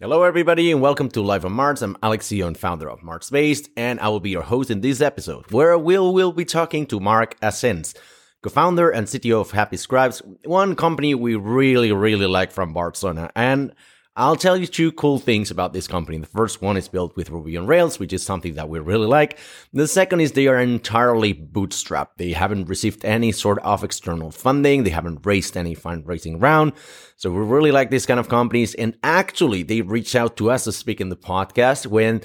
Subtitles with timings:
[0.00, 1.82] Hello, everybody, and welcome to Life on Mars.
[1.82, 5.00] I'm Alex Zion, founder of Mars Based, and I will be your host in this
[5.00, 7.96] episode, where we'll, will be talking to Marc Assens,
[8.40, 13.32] co-founder and CTO of Happy Scribes, one company we really, really like from Barcelona.
[13.34, 13.74] And
[14.18, 16.18] I'll tell you two cool things about this company.
[16.18, 19.06] The first one is built with Ruby on Rails, which is something that we really
[19.06, 19.38] like.
[19.72, 22.16] The second is they are entirely bootstrapped.
[22.16, 24.82] They haven't received any sort of external funding.
[24.82, 26.72] They haven't raised any fundraising round.
[27.14, 28.74] So we really like these kind of companies.
[28.74, 32.20] And actually, they reached out to us to speak in the podcast when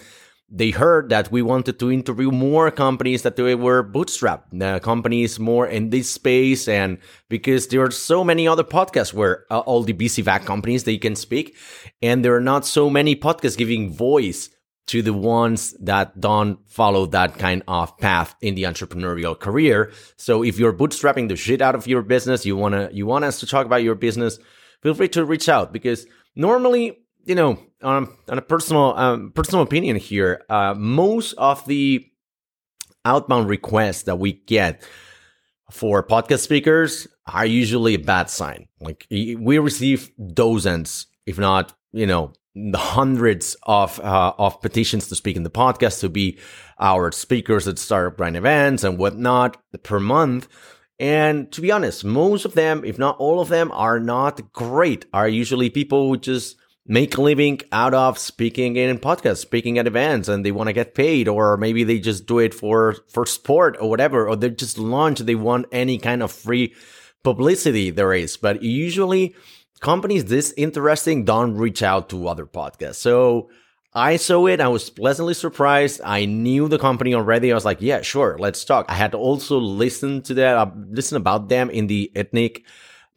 [0.56, 5.40] they heard that we wanted to interview more companies that they were bootstrapped, uh, companies
[5.40, 6.68] more in this space.
[6.68, 11.00] And because there are so many other podcasts where uh, all the VC-backed companies they
[11.00, 11.58] can speak,
[12.04, 14.52] and there are not so many podcasts giving voice
[14.86, 19.92] to the ones that don't follow that kind of path in the entrepreneurial career.
[20.18, 23.40] So if you're bootstrapping the shit out of your business, you wanna you want us
[23.40, 24.38] to talk about your business,
[24.84, 29.64] feel free to reach out because normally you know, um, on a personal um, personal
[29.64, 32.06] opinion here, uh, most of the
[33.06, 34.84] outbound requests that we get
[35.72, 38.68] for podcast speakers are usually a bad sign.
[38.80, 45.16] Like we receive dozens, if not, you know, the hundreds of uh, of petitions to
[45.16, 46.38] speak in the podcast to be
[46.80, 50.48] our speakers at startup grind events and whatnot per month.
[51.00, 55.06] And to be honest, most of them, if not all of them, are not great.
[55.14, 59.88] Are usually people who just make a living out of speaking in podcasts, speaking at
[59.88, 63.26] events, and they want to get paid, or maybe they just do it for for
[63.26, 65.20] sport or whatever, or they just launch.
[65.20, 66.74] They want any kind of free
[67.24, 69.36] publicity there is, but usually
[69.80, 72.96] companies this interesting don't reach out to other podcasts.
[72.96, 73.50] So
[73.94, 74.60] I saw it.
[74.60, 76.02] I was pleasantly surprised.
[76.04, 77.52] I knew the company already.
[77.52, 78.88] I was like, yeah, sure, let's talk.
[78.90, 82.64] I had also listened to that, uh, listen about them in the Itnig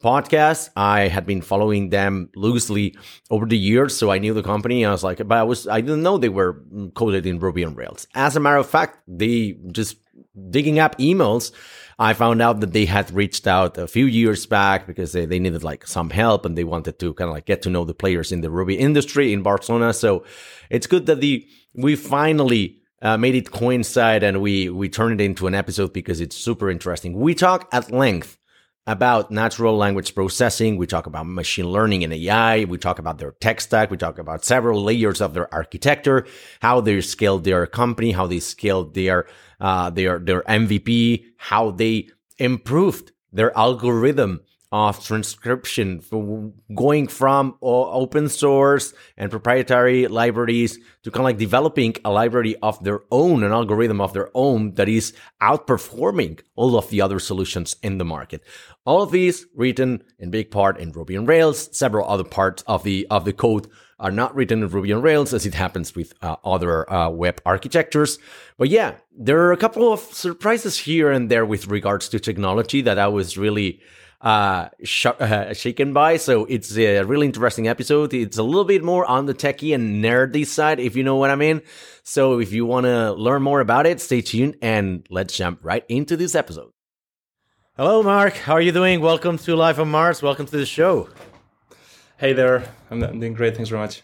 [0.03, 0.69] podcast.
[0.75, 2.95] I had been following them loosely
[3.29, 4.85] over the years, so I knew the company.
[4.85, 6.61] I was like, but I was I didn't know they were
[6.95, 8.07] coded in Ruby on Rails.
[8.15, 9.97] As a matter of fact, they just
[10.49, 11.51] digging up emails.
[11.99, 15.39] I found out that they had reached out a few years back because they, they
[15.39, 17.95] needed like some help and they wanted to kind of like get to know the
[17.95, 19.93] players in the Ruby industry in Barcelona.
[19.93, 20.23] So
[20.69, 25.23] it's good that the we finally uh, made it coincide and we we turned it
[25.23, 27.13] into an episode because it's super interesting.
[27.17, 28.37] We talk at length
[28.87, 30.77] about natural language processing.
[30.77, 32.63] We talk about machine learning and AI.
[32.63, 33.91] We talk about their tech stack.
[33.91, 36.25] We talk about several layers of their architecture,
[36.61, 39.27] how they scaled their company, how they scaled their,
[39.59, 44.39] uh, their, their MVP, how they improved their algorithm
[44.71, 46.01] of transcription
[46.75, 52.83] going from open source and proprietary libraries to kind of like developing a library of
[52.83, 57.77] their own, an algorithm of their own that is outperforming all of the other solutions
[57.81, 58.43] in the market.
[58.85, 61.69] All of these written in big part in Ruby on Rails.
[61.77, 63.67] Several other parts of the of the code
[63.99, 67.41] are not written in Ruby on Rails, as it happens with uh, other uh, web
[67.45, 68.19] architectures.
[68.57, 72.81] But yeah, there are a couple of surprises here and there with regards to technology
[72.81, 73.81] that I was really
[74.21, 76.17] uh, sh- uh, shaken by.
[76.17, 78.13] So it's a really interesting episode.
[78.13, 81.29] It's a little bit more on the techie and nerdy side, if you know what
[81.29, 81.61] I mean.
[82.03, 85.85] So if you want to learn more about it, stay tuned and let's jump right
[85.89, 86.71] into this episode.
[87.75, 88.33] Hello, Mark.
[88.33, 89.01] How are you doing?
[89.01, 90.23] Welcome to Life on Mars.
[90.23, 91.09] Welcome to the show.
[92.17, 92.63] Hey there.
[92.89, 93.55] I'm, I'm doing great.
[93.55, 94.01] Thanks very much.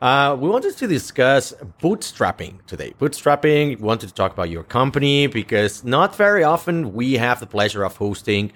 [0.00, 1.52] Uh, we wanted to discuss
[1.82, 2.94] bootstrapping today.
[2.98, 7.46] Bootstrapping, we wanted to talk about your company because not very often we have the
[7.46, 8.50] pleasure of hosting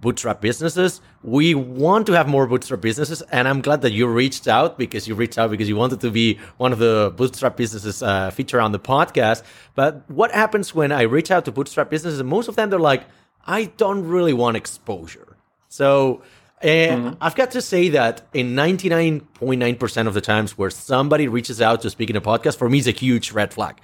[0.00, 1.00] bootstrap businesses.
[1.22, 5.06] We want to have more bootstrap businesses, and I'm glad that you reached out because
[5.06, 8.60] you reached out because you wanted to be one of the bootstrap businesses uh, feature
[8.60, 9.42] on the podcast.
[9.74, 12.22] But what happens when I reach out to bootstrap businesses?
[12.22, 13.04] Most of them they're like,
[13.46, 15.36] I don't really want exposure.
[15.68, 16.22] So.
[16.62, 17.14] And mm-hmm.
[17.22, 21.88] I've got to say that in 99.9% of the times where somebody reaches out to
[21.88, 23.80] speak in a podcast, for me, is a huge red flag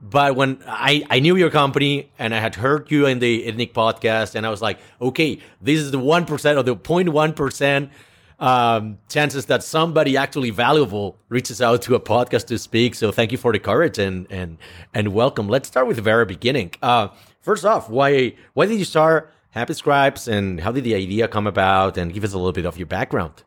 [0.00, 3.72] but when I, I knew your company and I had heard you in the Itnig
[3.72, 7.90] podcast, and I was like, okay, this is the 1% or the 0.1%
[8.38, 12.94] um, chances that somebody actually valuable reaches out to a podcast to speak.
[12.94, 14.56] So thank you for the courage and, and,
[14.94, 15.48] and welcome.
[15.48, 16.72] Let's start with the very beginning.
[16.80, 17.08] Uh,
[17.42, 21.46] first off, why, why did you start Happy Scribes and how did the idea come
[21.46, 21.98] about?
[21.98, 23.42] And give us a little bit of your background.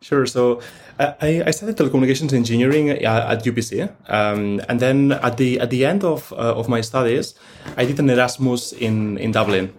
[0.00, 0.26] Sure.
[0.26, 0.60] So
[0.98, 5.70] uh, I, I studied telecommunications engineering at, at UPC, um, and then at the at
[5.70, 7.34] the end of uh, of my studies,
[7.76, 9.72] I did an Erasmus in in Dublin.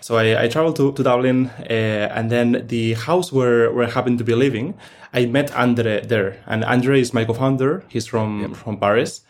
[0.00, 1.72] So I, I traveled to, to Dublin, uh,
[2.14, 4.74] and then the house where, where I happened to be living,
[5.12, 7.82] I met Andre there, and Andre is my co-founder.
[7.88, 9.22] He's from from Paris,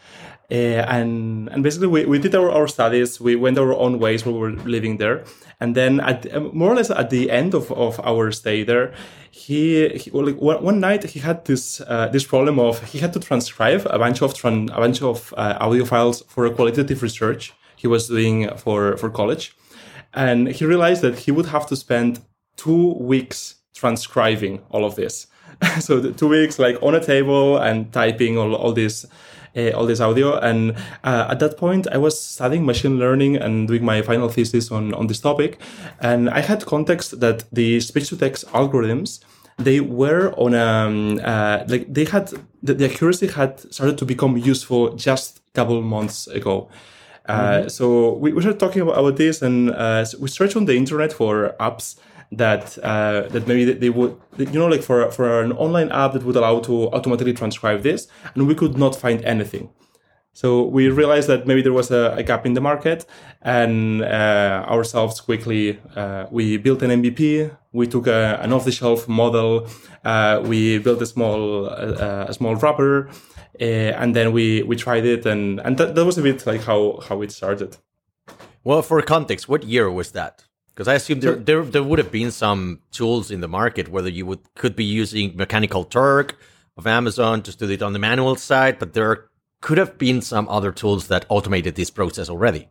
[0.51, 4.25] Uh, and and basically we, we did our, our studies we went our own ways
[4.25, 5.23] while we were living there
[5.61, 8.93] and then at more or less at the end of, of our stay there
[9.31, 12.99] he, he well, like one, one night he had this uh, this problem of he
[12.99, 16.55] had to transcribe a bunch of tran- a bunch of uh, audio files for a
[16.55, 19.57] qualitative research he was doing for for college.
[20.15, 22.21] And he realized that he would have to spend
[22.57, 25.27] two weeks transcribing all of this.
[25.81, 29.07] So two weeks like on a table and typing all, all this
[29.57, 30.39] uh, all this audio.
[30.39, 34.71] And uh, at that point, I was studying machine learning and doing my final thesis
[34.71, 35.59] on, on this topic.
[36.01, 39.21] And I had context that the speech to text algorithms
[39.59, 44.05] they were on a um, uh, like they had the, the, accuracy had started to
[44.05, 46.69] become useful just a couple months ago.
[47.27, 47.69] Uh, mm-hmm.
[47.69, 51.13] So we, we started talking about, about this, and uh, we searched on the internet
[51.13, 51.99] for apps
[52.33, 56.25] that uh, that maybe they would you know like for for an online app that
[56.25, 59.71] would allow to automatically transcribe this and we could not find anything.
[60.33, 63.07] So we realized that maybe there was a, a gap in the market
[63.43, 69.67] and uh, ourselves quickly uh, we built an mvp we took a, an off-the-shelf model.
[70.05, 73.09] Uh, we built a small uh, a small wrapper
[73.61, 76.63] uh, and then we we tried it and and that, that was a bit like
[76.63, 77.77] how how it started.
[78.65, 80.45] Well for context what year was that
[80.79, 84.09] because I assume there, there there would have been some tools in the market whether
[84.09, 86.39] you would could be using Mechanical Turk
[86.77, 89.25] of Amazon just to do it on the manual side, but there
[89.61, 92.69] could have been some other tools that automated this process already.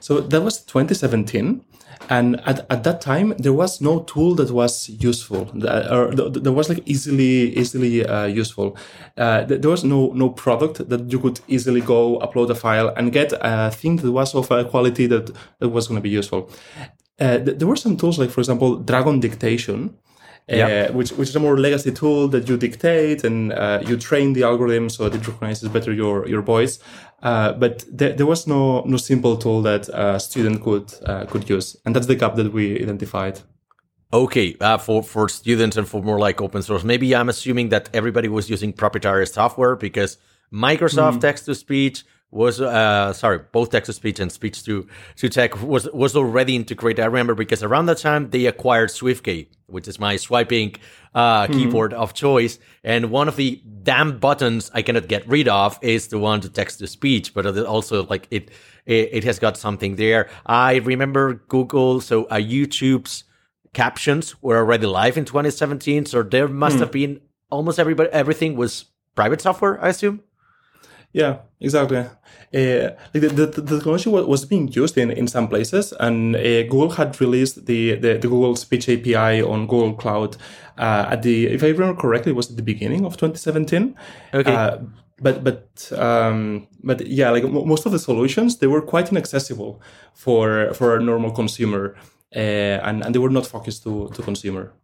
[0.00, 1.64] So that was 2017,
[2.10, 5.50] and at, at that time there was no tool that was useful,
[5.90, 8.76] or there was like easily easily uh, useful.
[9.16, 13.10] Uh, there was no no product that you could easily go upload a file and
[13.10, 15.30] get a thing that was of a quality that,
[15.60, 16.50] that was going to be useful.
[17.18, 19.96] Uh, th- there were some tools like, for example, Dragon Dictation,
[20.52, 24.32] uh, which which is a more legacy tool that you dictate and uh, you train
[24.32, 26.78] the algorithm so that it recognizes better your your voice.
[27.22, 31.48] Uh, but th- there was no no simple tool that a student could uh, could
[31.50, 33.40] use, and that's the gap that we identified.
[34.12, 37.88] Okay, uh, for for students and for more like open source, maybe I'm assuming that
[37.92, 40.18] everybody was using proprietary software because
[40.52, 41.20] Microsoft mm.
[41.22, 45.60] text to speech was uh sorry both text to speech and speech to to tech
[45.62, 50.00] was was already integrated i remember because around that time they acquired SwiftKey which is
[50.00, 50.74] my swiping
[51.14, 51.52] uh mm-hmm.
[51.52, 56.08] keyboard of choice and one of the damn buttons i cannot get rid of is
[56.08, 58.50] the one to text to speech but also like it
[58.86, 63.22] it, it has got something there i remember google so uh, youtube's
[63.72, 66.80] captions were already live in 2017 so there must mm.
[66.80, 67.20] have been
[67.50, 70.20] almost everybody everything was private software i assume
[71.16, 71.96] yeah, exactly.
[71.96, 72.10] Uh,
[72.52, 77.18] the, the, the, technology was being used in, in some places, and uh, Google had
[77.22, 80.36] released the, the, the, Google Speech API on Google Cloud
[80.76, 83.96] uh, at the, if I remember correctly, it was at the beginning of 2017.
[84.34, 84.54] Okay.
[84.54, 84.78] Uh,
[85.18, 89.80] but but um, but yeah, like most of the solutions, they were quite inaccessible
[90.12, 91.96] for for a normal consumer,
[92.36, 94.74] uh, and and they were not focused to to consumer.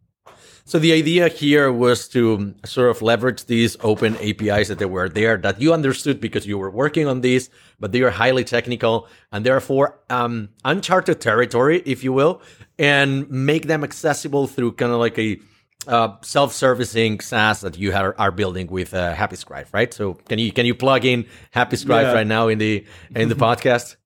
[0.65, 5.09] So the idea here was to sort of leverage these open APIs that they were
[5.09, 7.51] there that you understood because you were working on these,
[7.81, 12.41] but they are highly technical and therefore um, uncharted territory, if you will,
[12.79, 15.41] and make them accessible through kind of like a
[15.89, 19.93] uh, self-servicing SaaS that you are, are building with uh, HappyScribe, right?
[19.93, 22.13] So can you can you plug in HappyScribe yeah.
[22.13, 22.87] right now in the
[23.17, 23.97] in the podcast?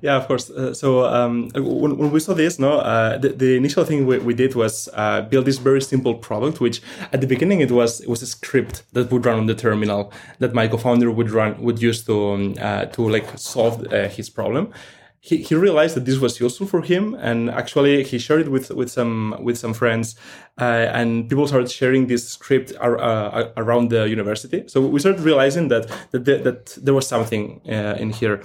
[0.00, 0.50] Yeah, of course.
[0.50, 4.18] Uh, so um, when, when, we saw this, no, uh, the, the, initial thing we,
[4.18, 6.82] we did was uh, build this very simple product, which
[7.12, 10.12] at the beginning it was it was a script that would run on the terminal
[10.38, 14.28] that my co-founder would run would use to um, uh, to like solve uh, his
[14.28, 14.72] problem.
[15.20, 18.70] He, he realized that this was useful for him, and actually he shared it with
[18.70, 20.14] with some with some friends,
[20.60, 24.62] uh, and people started sharing this script ar- around the university.
[24.68, 28.40] So we started realizing that that, that there was something in here.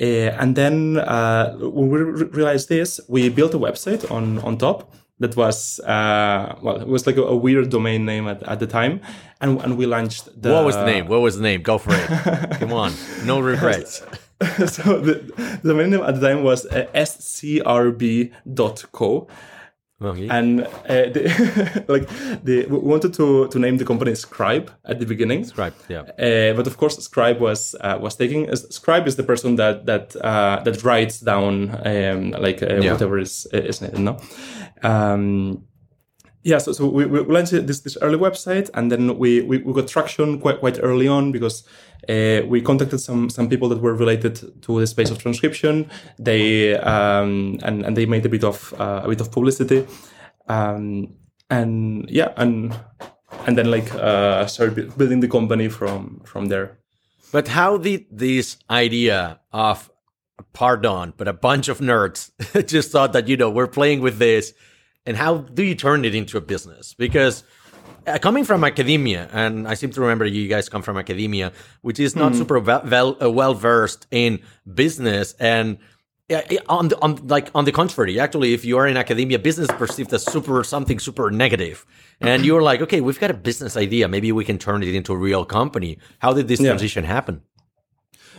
[0.00, 4.56] Uh, and then uh, when we re- realized this, we built a website on on
[4.58, 8.58] top that was uh, well, it was like a, a, weird domain name at, at
[8.58, 9.00] the time,
[9.40, 10.50] and and we launched the.
[10.52, 11.06] What was the name?
[11.06, 11.62] What was the name?
[11.62, 12.06] Go for it!
[12.58, 12.92] Come on,
[13.24, 14.02] no regrets.
[14.66, 15.14] so the,
[15.62, 18.08] the domain name at the time was uh, scrb.co
[20.02, 20.28] Okay.
[20.28, 22.08] And uh, the, like
[22.42, 25.44] the, we wanted to to name the company Scribe at the beginning.
[25.44, 26.00] Scribe, yeah.
[26.18, 28.54] Uh, but of course, Scribe was uh, was taking.
[28.56, 32.92] Scribe is the person that that uh, that writes down um, like uh, yeah.
[32.92, 33.98] whatever is is needed.
[33.98, 34.18] No.
[34.82, 35.64] Um,
[36.42, 39.72] yeah, so, so we, we launched this, this early website and then we, we, we
[39.72, 41.64] got traction quite, quite early on because
[42.08, 45.90] uh, we contacted some, some people that were related to the space of transcription.
[46.18, 49.86] They, um, and, and they made a bit of, uh, a bit of publicity.
[50.48, 51.14] Um,
[51.50, 52.74] and yeah, and,
[53.46, 56.78] and then like, uh, started building the company from, from there.
[57.32, 59.90] But how did this idea of
[60.52, 62.30] pardon, but a bunch of nerds
[62.66, 64.52] just thought that you know we're playing with this,
[65.06, 66.94] and how do you turn it into a business?
[66.94, 67.44] Because
[68.06, 71.52] uh, coming from academia, and I seem to remember you guys come from academia,
[71.82, 72.36] which is not mm.
[72.36, 74.40] super well, uh, well versed in
[74.72, 75.78] business and.
[76.68, 80.12] on the, on like on the contrary, actually, if you are in academia, business perceived
[80.14, 81.84] as super something super negative,
[82.20, 85.12] and you're like, okay, we've got a business idea, maybe we can turn it into
[85.12, 85.98] a real company.
[86.20, 86.68] How did this yeah.
[86.68, 87.42] transition happen?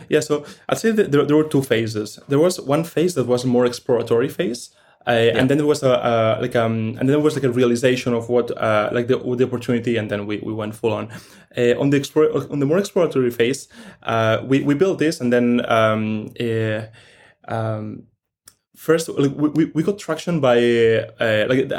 [0.08, 2.18] Yeah, so I'd say that there, there, were two phases.
[2.28, 4.70] There was one phase that was a more exploratory phase,
[5.06, 5.38] uh, yeah.
[5.38, 8.28] and then there was a, like um and then there was like a realization of
[8.28, 11.10] what uh, like the, the opportunity, and then we, we went full on.
[11.56, 13.68] Uh, on the explore, on the more exploratory phase,
[14.04, 16.82] uh, we we built this, and then um, uh,
[17.48, 18.04] um
[18.76, 20.56] first like, we, we got traction by
[21.20, 21.70] uh, like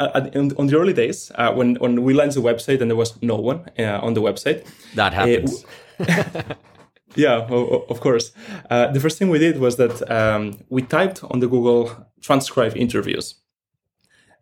[0.59, 3.35] on the early days uh, when when we launched the website and there was no
[3.35, 4.65] one uh, on the website
[4.95, 5.65] that happens
[7.15, 8.31] Yeah, of course.
[8.69, 11.91] Uh, the first thing we did was that um, we typed on the Google
[12.23, 13.35] transcribe interviews,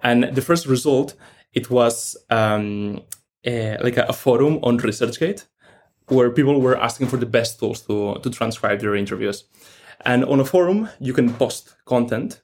[0.02, 1.16] and the first result
[1.54, 3.02] it was um,
[3.44, 5.46] a, like a, a, forum on ResearchGate
[6.08, 9.44] where people were asking for the best tools to to transcribe their interviews.
[10.06, 12.42] And on a forum, you can post content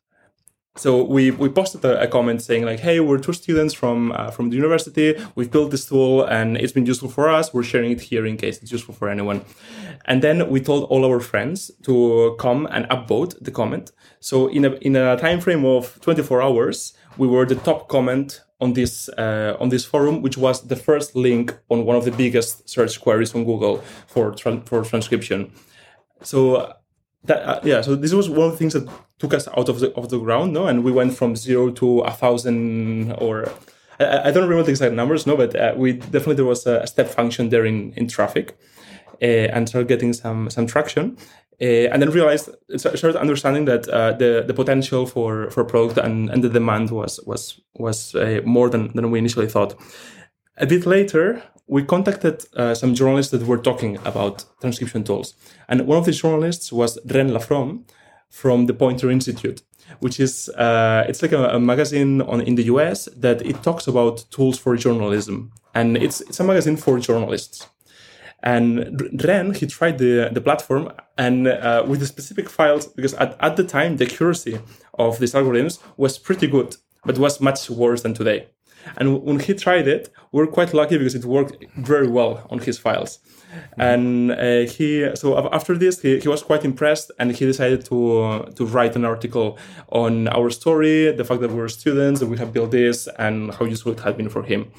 [0.78, 4.32] so we, we posted a, a, comment saying like, "Hey, we're two students from uh,
[4.32, 5.16] from the university.
[5.36, 7.54] We've built this tool and it's been useful for us.
[7.54, 9.42] We're sharing it here in case it's useful for anyone."
[10.06, 13.92] And then we told all our friends to come and upvote the comment.
[14.20, 18.42] So in a in a time frame of 24 hours, we were the top comment
[18.62, 22.12] on this uh, on this forum, which was the first link on one of the
[22.12, 25.52] biggest search queries on Google for tra- for transcription.
[26.24, 26.74] So
[27.24, 28.88] that uh, yeah so this was one of the things that
[29.20, 30.68] took us out of the of the ground no?
[30.68, 33.52] And we went from zero to a thousand or
[34.00, 35.36] I, I don't remember the exact numbers no?
[35.36, 38.58] But uh, we definitely there was a step function there in in traffic
[39.22, 41.18] uh, and started getting some some traction
[41.60, 46.30] uh, and then realized started understanding that uh, the the potential for for product and,
[46.30, 49.76] and the demand was was was uh, more than than we initially thought
[50.58, 55.34] a bit later we contacted uh, some journalists that were talking about transcription tools.
[55.68, 57.84] And one of these journalists was Ren LaForme
[58.30, 59.62] from the Poynter Institute,
[60.00, 63.88] which is uh, it's like a, a, magazine on in the US that it talks
[63.88, 67.68] about tools for journalism, and it's it's a magazine for journalists.
[68.44, 73.36] And Ren he tried the the platform and uh, with the specific files because at,
[73.40, 74.60] at the time the accuracy
[74.94, 78.48] of these algorithms was pretty good, but was much worse than today.
[78.98, 82.60] And when he tried it, we are quite lucky because it worked very well on
[82.60, 83.20] his files.
[83.20, 83.82] Mm-hmm.
[83.82, 88.22] And uh, he, so after this, he, he was quite impressed, and he decided to
[88.22, 89.58] uh, to write an article
[89.90, 93.66] on our story, the fact that we're students, that we have built this, and how
[93.66, 94.72] useful it had been for him.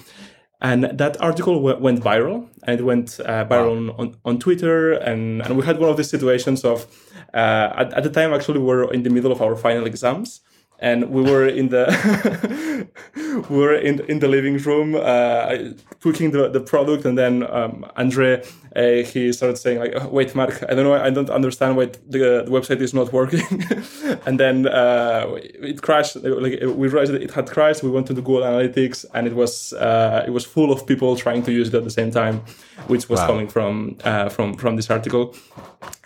[0.60, 3.94] And that article w- went viral, and it went uh, viral wow.
[3.98, 6.86] on, on Twitter, and, and we had one of these situations of,
[7.32, 10.40] uh, at, at the time, actually, we were in the middle of our final exams,
[10.80, 12.88] and we were in the
[13.50, 15.56] we were in in the living room uh,
[16.00, 17.04] cooking the, the product.
[17.04, 18.42] And then um, Andre
[18.76, 22.44] uh, he started saying like wait Mark I don't know I don't understand why the,
[22.46, 23.64] the website is not working.
[24.26, 26.16] And then uh, it crashed.
[26.16, 27.82] Like we realized that it had crashed.
[27.82, 31.16] We went to the Google Analytics and it was uh, it was full of people
[31.16, 32.42] trying to use it at the same time
[32.86, 33.26] which was wow.
[33.26, 35.34] coming from uh, from from this article.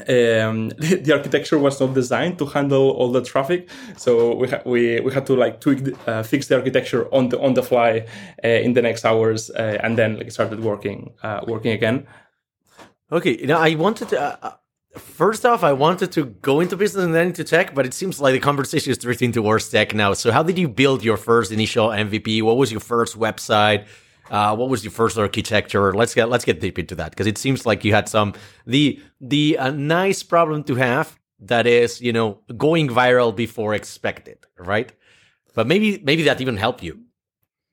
[0.08, 3.68] Um, the, the, architecture was not designed to handle all the traffic.
[3.96, 7.40] So we ha- we we had to like tweak uh, fix the architecture on the
[7.40, 8.06] on the fly
[8.44, 11.12] uh, in the next hours uh, and then like started working
[11.46, 12.06] working again
[13.10, 14.58] okay now i wanted to
[14.98, 18.20] First off, I wanted to go into business and then into tech, but it seems
[18.20, 20.12] like the conversation is drifting towards tech now.
[20.12, 22.42] So, how did you build your first initial MVP?
[22.42, 23.86] What was your first website?
[24.30, 25.94] Uh, what was your first architecture?
[25.94, 28.34] Let's get let's get deep into that because it seems like you had some
[28.66, 34.38] the the uh, nice problem to have that is you know going viral before expected,
[34.58, 34.92] right?
[35.54, 37.00] But maybe maybe that even helped you.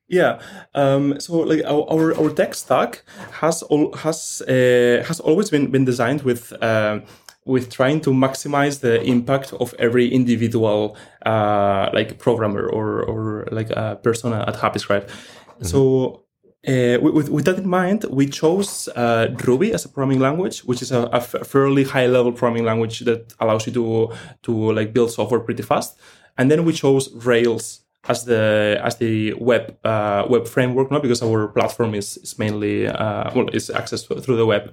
[0.08, 0.40] Yeah.
[0.74, 3.04] Um, so like our, our, tech stack
[3.40, 6.52] has all, has uh, has always been been designed with.
[6.62, 7.00] Uh,
[7.46, 13.70] with trying to maximize the impact of every individual uh, like programmer or or like
[13.70, 15.06] a persona at HappyScribe.
[15.08, 15.64] Mm-hmm.
[15.64, 16.26] So
[16.68, 20.82] uh, with, with, that in mind, we chose uh, Ruby as a programming language, which
[20.82, 24.12] is a, a fairly high level programming language that allows you to
[24.42, 25.98] to like build software pretty fast.
[26.36, 31.22] And then we chose Rails as the as the web uh, web framework, not because
[31.22, 34.72] our platform is, is mainly uh, well is accessed through the web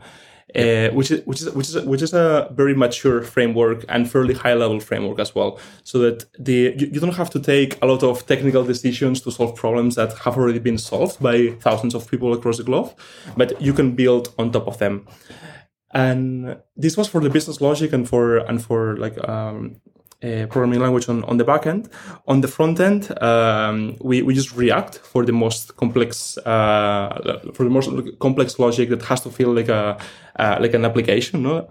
[0.55, 4.33] uh, which is which is which is which is a very mature framework and fairly
[4.33, 5.59] high level framework as well.
[5.83, 9.31] So that the you, you, don't have to take a lot of technical decisions to
[9.31, 12.93] solve problems that have already been solved by thousands of people across the globe,
[13.35, 15.05] but you can build on top of them.
[15.93, 19.79] and this was for the business logic and for and for like um,
[20.21, 21.89] a programming language on, on the back end.
[22.27, 27.63] On the front end, um, we, we use React for the most complex uh, for
[27.63, 29.97] the most complex logic that has to feel like a
[30.39, 31.43] uh, like an application.
[31.43, 31.69] No?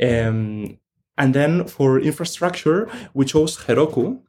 [0.00, 0.78] Um,
[1.16, 4.20] and then for infrastructure, we chose Heroku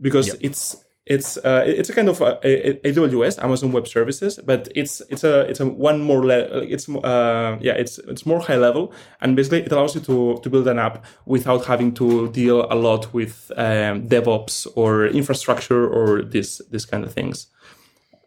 [0.00, 0.36] because yep.
[0.40, 5.24] it's it's uh, it's a kind of uh, AWS Amazon Web Services, but it's it's
[5.24, 6.62] a it's a one more level.
[6.62, 10.50] It's uh, yeah, it's it's more high level, and basically it allows you to to
[10.50, 16.22] build an app without having to deal a lot with um, DevOps or infrastructure or
[16.22, 17.48] this this kind of things.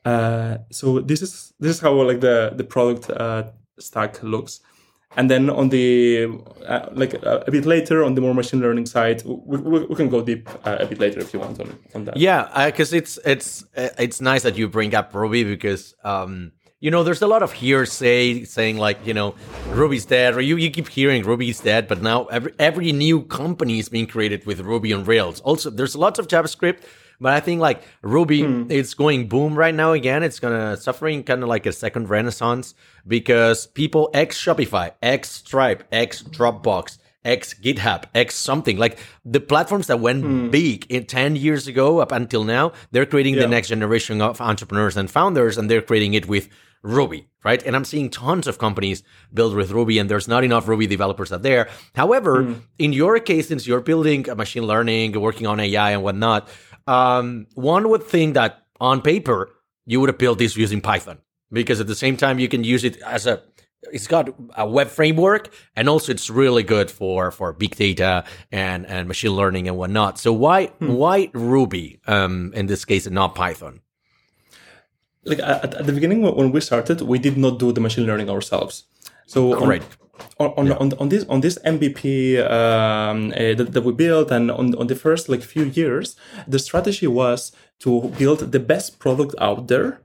[0.03, 3.43] Uh, so this is this is how like the the product uh,
[3.79, 4.59] stack looks
[5.17, 6.27] and then on the
[6.67, 9.95] uh, like uh, a bit later on the more machine learning side we, we, we
[9.95, 12.17] can go deep uh, a bit later if you want on, on that.
[12.17, 16.51] Yeah because uh, it's it's uh, it's nice that you bring up ruby because um
[16.79, 19.33] you know there's a lot of hearsay saying like you know
[19.69, 23.79] ruby's dead or you, you keep hearing ruby's dead but now every every new company
[23.79, 25.39] is being created with ruby on rails.
[25.41, 26.81] Also there's lots of javascript
[27.19, 28.69] but I think like Ruby, hmm.
[28.69, 30.23] it's going boom right now again.
[30.23, 32.75] It's gonna suffering kind of like a second renaissance
[33.07, 39.87] because people X Shopify, X Stripe, X Dropbox, X GitHub, X something like the platforms
[39.87, 40.49] that went hmm.
[40.49, 43.41] big in 10 years ago up until now, they're creating yeah.
[43.41, 46.49] the next generation of entrepreneurs and founders and they're creating it with
[46.85, 47.61] Ruby, right?
[47.65, 49.01] And I'm seeing tons of companies
[49.33, 51.67] build with Ruby, and there's not enough Ruby developers out there.
[51.95, 52.61] However, mm.
[52.77, 56.47] in your case, since you're building a machine learning, working on AI and whatnot,
[56.87, 59.49] um, one would think that on paper
[59.85, 61.19] you would have built this using Python
[61.51, 63.41] because at the same time you can use it as a
[63.91, 68.85] it's got a web framework and also it's really good for for big data and
[68.87, 70.17] and machine learning and whatnot.
[70.17, 70.93] So why hmm.
[70.93, 73.81] why Ruby um, in this case and not Python?
[75.23, 78.29] Like at, at, the beginning when we started, we did not do the machine learning
[78.29, 78.83] ourselves.
[79.25, 79.97] So correct.
[79.99, 80.04] On,
[80.39, 80.73] on on, yeah.
[80.73, 84.87] on, on, this on this MVP um, uh, that, that, we built and on, on
[84.87, 86.15] the first like few years,
[86.47, 90.01] the strategy was to build the best product out there.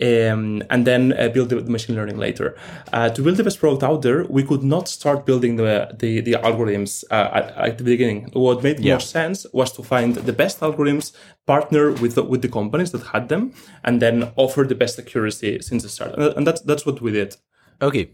[0.00, 2.56] Um, and then uh, build the, machine learning later.
[2.92, 6.20] Uh, to build the best product out there, we could not start building the the,
[6.20, 8.30] the algorithms uh, at, at, the beginning.
[8.32, 8.92] What made yeah.
[8.92, 11.10] more sense was to find the best algorithms,
[11.46, 15.60] partner with the, with the companies that had them, and then offer the best accuracy
[15.62, 16.16] since the start.
[16.16, 17.34] And that's that's what we did.
[17.82, 18.10] Okay,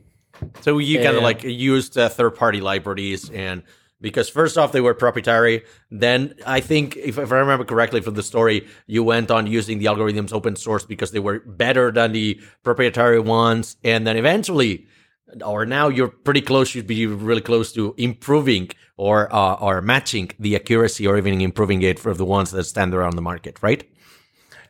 [0.61, 3.63] so you kind of like used uh, third party libraries and
[4.01, 5.65] because first off they were proprietary.
[5.91, 9.79] Then i think if, if, i remember correctly from the story you went on using
[9.79, 13.77] the algorithms open source because they were better than the proprietary ones.
[13.85, 14.87] And then eventually
[15.45, 20.31] or now you're pretty close you'd be really close to improving or uh, or matching
[20.39, 23.89] the accuracy or even improving it for the ones that stand around the market right?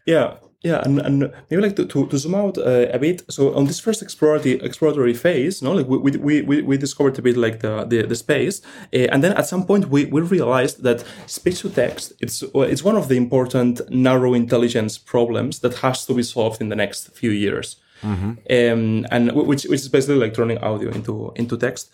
[0.07, 3.23] Yeah yeah, and, and maybe like to, to, to zoom out uh, a bit.
[3.31, 7.23] So on this first exploratory exploratory phase, no, like we we, we, we discovered a
[7.23, 8.63] bit like the the, the space,
[8.95, 12.83] uh, and then at some point we, we realized that speech to text it's it's
[12.83, 17.11] one of the important narrow intelligence problems that has to be solved in the next
[17.15, 18.31] few years, mm-hmm.
[18.51, 21.91] um, and which which is basically like turning audio into into text.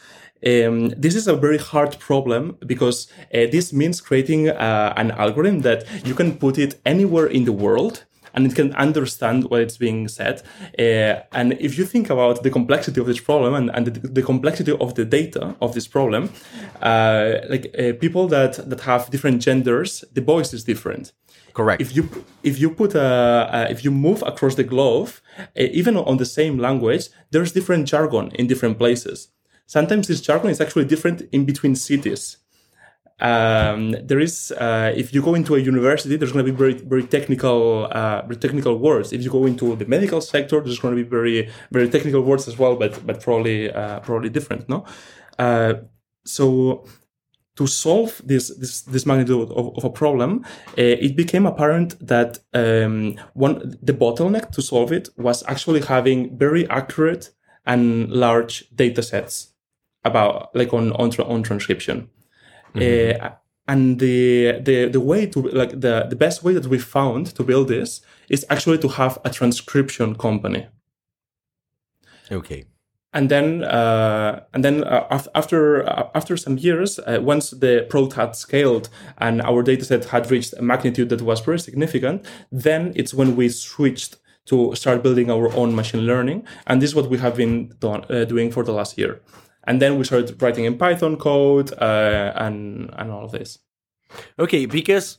[0.46, 5.61] Um, this is a very hard problem because uh, this means creating uh, an algorithm
[5.62, 9.76] that you can put it anywhere in the world and it can understand what it's
[9.76, 10.42] being said.
[10.78, 14.22] Uh, and if you think about the complexity of this problem and, and the, the
[14.22, 16.30] complexity of the data of this problem,
[16.82, 21.12] uh, like uh, people that, that have different genders, the voice is different.
[21.52, 21.82] Correct.
[21.82, 22.08] If you
[22.42, 26.58] if you put a, if you move across the globe, uh, even on the same
[26.58, 29.28] language, there's different jargon in different places.
[29.66, 32.36] Sometimes this jargon is actually different in between cities
[33.20, 36.74] um, there is uh, if you go into a university there's going to be very
[36.74, 39.12] very technical uh, very technical words.
[39.12, 42.48] If you go into the medical sector there's going to be very very technical words
[42.48, 44.85] as well but but probably uh, probably different no?
[45.38, 45.74] Uh,
[46.24, 46.85] so
[47.56, 50.44] to solve this this, this magnitude of, of a problem
[50.78, 56.38] uh, it became apparent that um, one the bottleneck to solve it was actually having
[56.38, 57.30] very accurate
[57.66, 59.52] and large data sets
[60.04, 62.09] about like on on, on transcription
[62.74, 63.24] Mm-hmm.
[63.24, 63.30] Uh,
[63.68, 67.44] and the, the the way to like the the best way that we found to
[67.44, 70.66] build this is actually to have a transcription company.
[72.33, 72.64] Okay.
[73.12, 78.14] And then, uh, and then uh, after uh, after some years, uh, once the product
[78.14, 83.12] had scaled and our dataset had reached a magnitude that was very significant, then it's
[83.12, 87.18] when we switched to start building our own machine learning, and this is what we
[87.18, 89.20] have been done, uh, doing for the last year
[89.64, 93.58] and then we started writing in Python code uh, and and all of this.
[94.38, 95.18] Okay, because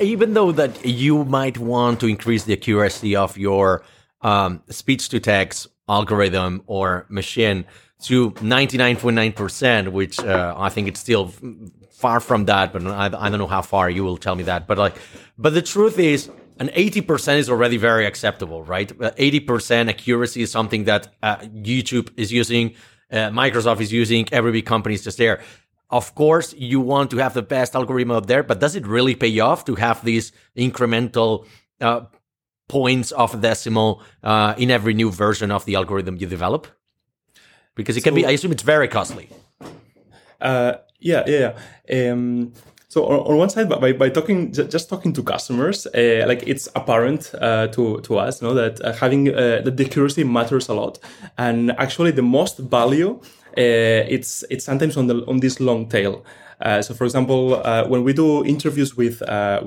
[0.00, 3.84] even though that you might want to increase the accuracy of your
[4.22, 7.66] um, speech to text algorithm or machine
[8.02, 11.32] to 99.9%, which uh, I think it's still
[11.90, 14.66] far from that, but I, I don't know how far you will tell me that.
[14.66, 14.96] But like,
[15.38, 18.88] but the truth is, an 80% is already very acceptable, right?
[18.88, 22.74] 80% accuracy is something that uh, YouTube is using,
[23.14, 25.40] uh, Microsoft is using, every big company is just there.
[25.90, 29.14] Of course, you want to have the best algorithm out there, but does it really
[29.14, 31.46] pay off to have these incremental
[31.80, 32.00] uh,
[32.68, 36.66] points of decimal uh, in every new version of the algorithm you develop?
[37.76, 39.28] Because it so, can be, I assume it's very costly.
[40.40, 41.58] Uh, yeah, yeah.
[41.88, 42.10] yeah.
[42.10, 42.52] Um,
[42.94, 46.68] so on, on, one side, by, by talking, just talking to customers, uh, like it's
[46.76, 50.74] apparent uh, to to us, you know, that uh, having uh, the accuracy matters a
[50.74, 51.00] lot,
[51.36, 53.10] and actually the most value,
[53.58, 56.24] uh, it's it's sometimes on the on this long tail.
[56.60, 59.18] Uh, so, for example, when we do interviews with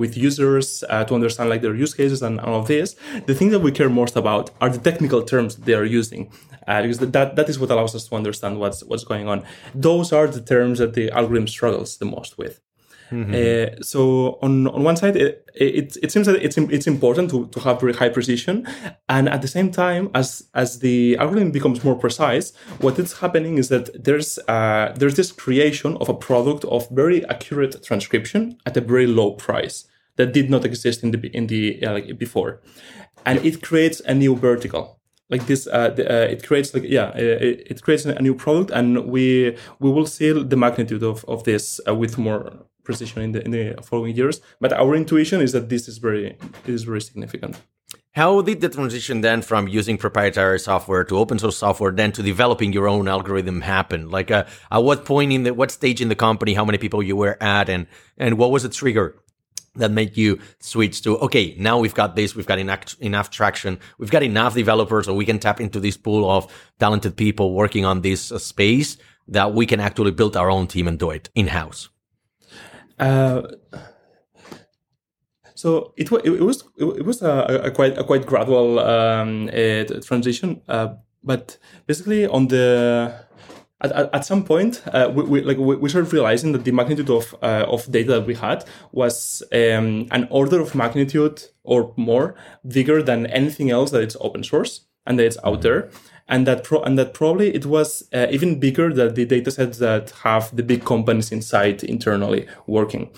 [0.02, 3.60] with users to understand like their use cases and all of this, the thing that
[3.60, 6.32] we care most about are the technical terms they are using,
[6.66, 9.44] uh, because that that is what allows us to understand what's what's going on.
[9.76, 12.62] Those are the terms that the algorithm struggles the most with.
[13.12, 13.34] Mm-hmm.
[13.34, 17.48] Uh, so on on one side, it, it, it seems that it's it's important to,
[17.48, 18.68] to have very high precision,
[19.08, 23.58] and at the same time, as as the algorithm becomes more precise, what is happening
[23.58, 28.76] is that there's uh, there's this creation of a product of very accurate transcription at
[28.76, 29.86] a very low price
[30.18, 32.62] that did not exist in the in the uh, like before,
[33.26, 34.98] and it creates a new vertical.
[35.30, 38.72] Like this uh, the, uh, it creates like yeah it, it, creates a new product
[38.72, 43.32] and we we will see the magnitude of, of this uh, with more precision in
[43.36, 44.36] the in the following years.
[44.64, 46.26] But our intuition is that this is very
[46.66, 47.54] is very significant.
[48.22, 52.24] How did the transition then from using proprietary software to open source software then to
[52.24, 54.10] developing your own algorithm happen?
[54.10, 57.04] Like, uh, at what point in the what stage in the company, how many people
[57.04, 57.86] you were at, and
[58.18, 59.08] and what was the trigger
[59.76, 63.80] that made you switch to okay now we've got this we've got enough, enough traction
[64.00, 67.86] we've got enough developers so we can tap into this pool of talented people working
[67.86, 68.98] on this uh, space
[69.28, 71.90] that we can actually build our own team and do it in house
[73.00, 73.42] uh,
[75.56, 79.50] so it, it, was it was a, a quite a quite gradual um,
[80.06, 81.58] transition, uh, but
[81.88, 83.26] basically on the
[83.82, 87.36] at, at, some point, uh, we, we, like we, started realizing that the magnitude of
[87.44, 92.36] uh, of data that we had was um, an order of magnitude or more
[92.68, 95.90] bigger than anything else that it's open source and that it's out there
[96.30, 99.78] and that pro- and that probably it was uh, even bigger than the data sets
[99.80, 103.10] that have the big companies inside internally working.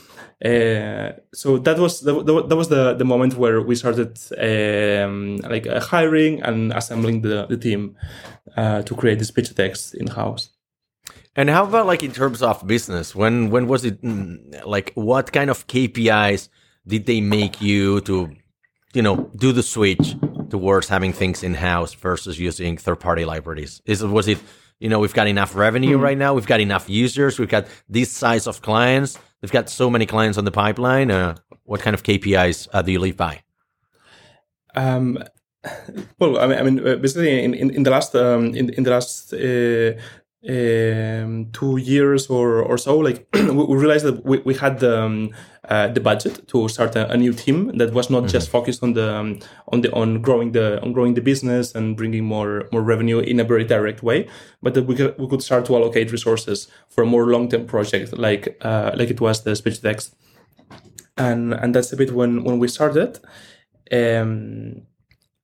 [0.43, 5.67] Uh, so that was the, that was the, the moment where we started um, like
[5.67, 7.97] uh, hiring and assembling the, the team
[8.55, 10.51] uh, to create the speech text in house.
[11.35, 13.15] And how about like in terms of business?
[13.15, 16.49] When when was it mm, like what kind of KPIs
[16.87, 18.29] did they make you to
[18.93, 20.15] you know do the switch
[20.49, 23.81] towards having things in house versus using third party libraries?
[23.85, 24.39] Is was it
[24.79, 26.01] you know we've got enough revenue mm.
[26.01, 29.89] right now, we've got enough users, we've got this size of clients, we've got so
[29.89, 31.11] many clients on the pipeline.
[31.11, 33.41] Uh, what kind of KPIs uh, do you live by?
[34.75, 35.23] Um,
[36.19, 38.83] well, I mean, I mean, uh, basically, in, in, in the last um, in, in
[38.83, 39.99] the last uh,
[40.47, 45.31] um, two years or, or so, like we realized that we, we had the, um,
[45.67, 48.31] uh, the budget to start a, a, new team that was not mm-hmm.
[48.31, 51.97] just focused on the um, on the on growing the on growing the business and
[51.97, 54.27] bringing more more revenue in a very direct way,
[54.63, 57.65] but that we could, we could start to allocate resources for a more long term
[57.65, 60.15] project like uh, like it was the speech text,
[61.17, 63.19] and and that's a bit when when we started.
[63.91, 64.83] Um,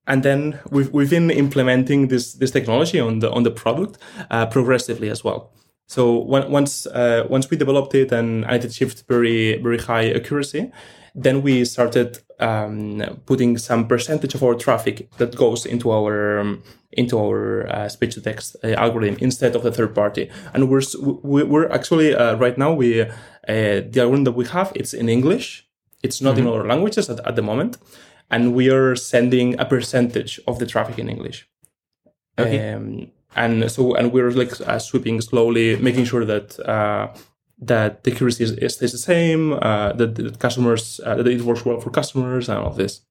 [0.07, 3.97] and then we've, we've been implementing this this technology on the on the product
[4.29, 5.51] uh, progressively as well.
[5.87, 10.71] So when, once uh, once we developed it and, it achieved very very high accuracy,
[11.13, 16.63] then we started um, putting some percentage of our traffic that goes into our um,
[16.91, 20.29] into our uh, speech to text uh, algorithm instead of the third party.
[20.53, 20.83] And we're
[21.23, 23.07] we're actually uh, right now we uh,
[23.47, 25.67] the algorithm that we have it's in English.
[26.03, 26.47] It's not mm-hmm.
[26.47, 27.77] in other languages at, at the moment
[28.29, 31.47] and we are sending a percentage of the traffic in English.
[32.37, 32.73] Okay.
[32.73, 37.13] Um, and so, and we're like uh, sweeping slowly, making sure that uh,
[37.59, 41.65] that the accuracy is, stays the same, uh, that, that customers uh, that it works
[41.65, 43.01] well for customers, and all of this.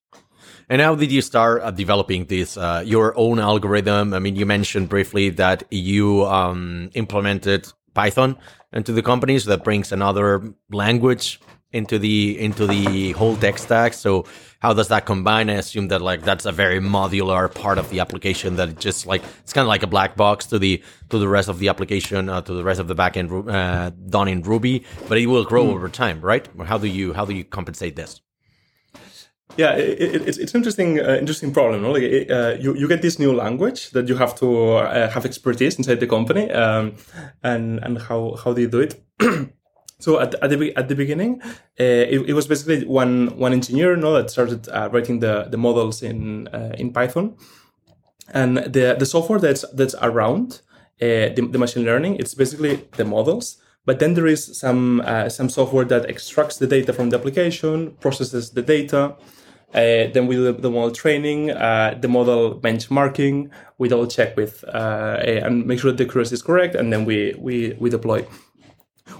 [0.68, 4.14] And how did you start uh, developing this uh, your own algorithm?
[4.14, 8.37] I mean, you mentioned briefly that you um, implemented Python
[8.72, 11.40] into the company, so that brings another language
[11.72, 13.92] into the into the whole tech stack.
[13.92, 14.24] So
[14.64, 15.50] how does that combine?
[15.50, 19.05] I assume that like that's a very modular part of the application that it just
[19.05, 21.68] like it's kind of like a black box to the to the rest of the
[21.68, 25.44] application uh, to the rest of the backend uh, done in Ruby, but it will
[25.44, 25.74] grow mm.
[25.74, 26.48] over time, right?
[26.57, 28.22] Or how do you how do you compensate this?
[29.57, 31.83] yeah, it, it, it's it's interesting uh, interesting problem.
[31.83, 31.90] No?
[31.92, 35.27] Like it, uh, you you get this new language that you have to uh, have
[35.27, 36.94] expertise inside the company, um,
[37.42, 38.92] and and how how do you do it?
[40.04, 43.96] so at, at the at the beginning, uh, it, it, was basically one one engineer,
[43.96, 47.36] that started uh, writing the the models in uh, in Python,
[48.32, 50.60] and the the software that's that's around
[51.00, 53.56] the, the machine learning, it's basically the models.
[53.86, 58.50] But then there is some some software that extracts the data from the application, processes
[58.50, 59.16] the data,
[59.74, 63.50] uh, then we do the model training, uh, the model benchmarking.
[63.78, 67.34] We double check with uh, and make sure the accuracy is correct, and then we
[67.38, 68.24] we we deploy.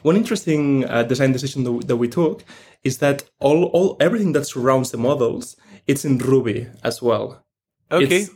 [0.03, 2.45] One interesting uh, design decision that, that we took
[2.83, 7.45] is that all all everything that surrounds the models it's in Ruby as well.
[7.91, 8.31] Okay, it's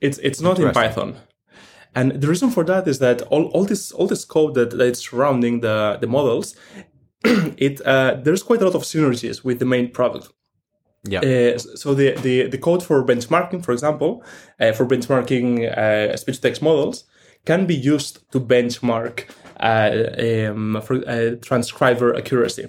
[0.00, 1.16] it's, it's not in Python.
[1.94, 4.80] And the reason for that is that all, all this all this code that, that
[4.80, 6.54] is surrounding the, the models,
[7.24, 10.32] it uh, there's quite a lot of synergies with the main product.
[11.04, 11.20] Yeah.
[11.20, 14.22] Uh, so the, the, the code for benchmarking, for example,
[14.60, 17.04] uh, for benchmarking uh, speech text models,
[17.44, 19.24] can be used to benchmark
[19.60, 22.68] um, for uh, transcriber accuracy.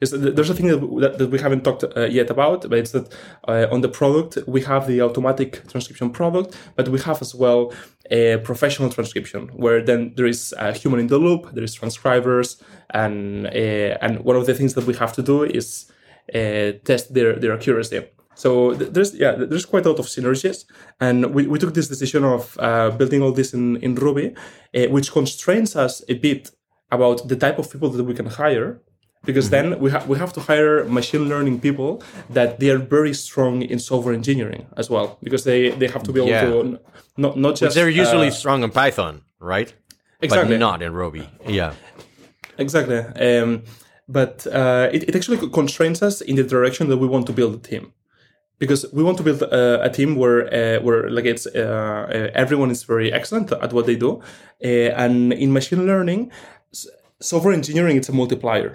[0.00, 3.82] There's a thing that, that we haven't talked uh, yet about, but it's that on
[3.82, 7.72] the product we have the automatic transcription product, but we have as well
[8.10, 12.60] a professional transcription where then there is a human in the loop, there is transcribers,
[12.90, 15.92] and and one of the things that we have to do is
[16.34, 18.02] uh, test their, their accuracy.
[18.34, 20.64] So there's yeah there's quite a lot of synergies,
[21.00, 24.34] and we, we took this decision of uh, building all this in in Ruby,
[24.74, 26.50] uh, which constrains us a bit
[26.90, 28.80] about the type of people that we can hire,
[29.24, 29.70] because mm-hmm.
[29.70, 33.62] then we have we have to hire machine learning people that they are very strong
[33.62, 36.46] in software engineering as well, because they they have to be able yeah.
[36.46, 36.78] to
[37.16, 39.74] not not just they're usually uh, strong in Python, right?
[40.20, 41.28] Exactly, but not in Ruby.
[41.46, 41.74] Yeah,
[42.56, 42.98] exactly.
[42.98, 43.64] Um,
[44.08, 47.54] but uh, it, it actually constrains us in the direction that we want to build
[47.54, 47.92] a team
[48.62, 52.70] because we want to build a, team where uh, where like it's uh, uh everyone
[52.70, 54.10] is very excellent at what they do.
[54.64, 56.30] Uh, and in machine learning
[57.20, 58.72] software engineering it's a multiplier.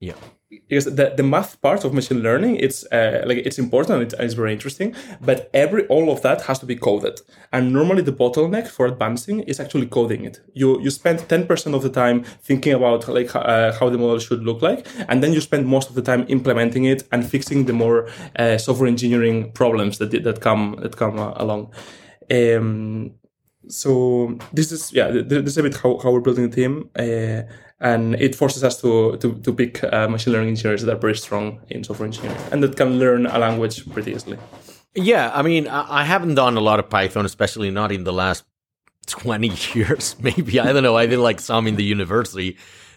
[0.00, 0.20] Yeah
[0.68, 4.34] because the, the math part of machine learning it's uh, like it's important it's, it's
[4.34, 7.20] very interesting but every all of that has to be coded.
[7.52, 10.40] And normally the bottleneck for advancing is actually coding it.
[10.54, 14.42] You you spend 10% of the time thinking about like uh, how the model should
[14.42, 17.72] look like and then you spend most of the time implementing it and fixing the
[17.72, 21.72] more uh, software engineering problems that that come that come uh, along.
[22.30, 23.14] Um,
[23.68, 26.90] so this is yeah this is a bit how, how we're building the team.
[26.98, 27.42] Uh,
[27.82, 31.16] and it forces us to to, to pick uh, machine learning engineers that are very
[31.16, 34.38] strong in software engineering and that can learn a language pretty easily.
[34.94, 38.44] Yeah, I mean, I haven't done a lot of Python, especially not in the last
[39.06, 40.16] twenty years.
[40.20, 40.96] Maybe I don't know.
[40.96, 42.56] I did like some in the university,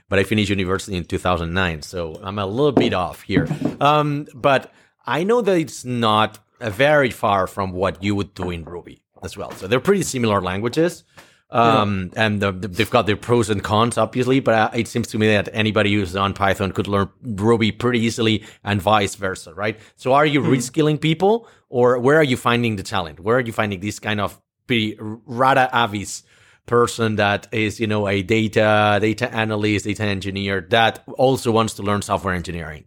[0.09, 3.47] but I finished university in two thousand nine, so I'm a little bit off here.
[3.79, 4.71] Um, but
[5.05, 9.37] I know that it's not very far from what you would do in Ruby as
[9.37, 9.51] well.
[9.51, 11.03] So they're pretty similar languages.
[11.51, 12.25] Um, yeah.
[12.25, 15.17] and the, the, they've got their pros and cons, obviously, but uh, it seems to
[15.17, 19.79] me that anybody who's on Python could learn Ruby pretty easily and vice versa, right?
[19.95, 20.47] So are you mm.
[20.47, 23.19] reskilling people or where are you finding the talent?
[23.19, 26.23] Where are you finding this kind of pretty rara avis
[26.65, 31.83] person that is, you know, a data, data analyst, data engineer that also wants to
[31.83, 32.85] learn software engineering?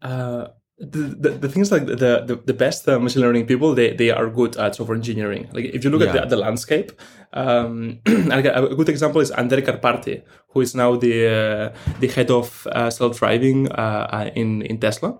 [0.00, 0.46] Uh,
[0.80, 4.10] the, the, the things like the, the, the best uh, machine learning people they, they
[4.10, 6.14] are good at software engineering like if you look yeah.
[6.14, 6.92] at, the, the landscape
[7.34, 12.66] um, a good example is Andrej Karpathy who is now the uh, the head of
[12.68, 15.18] uh, self-driving uh, uh, in in Tesla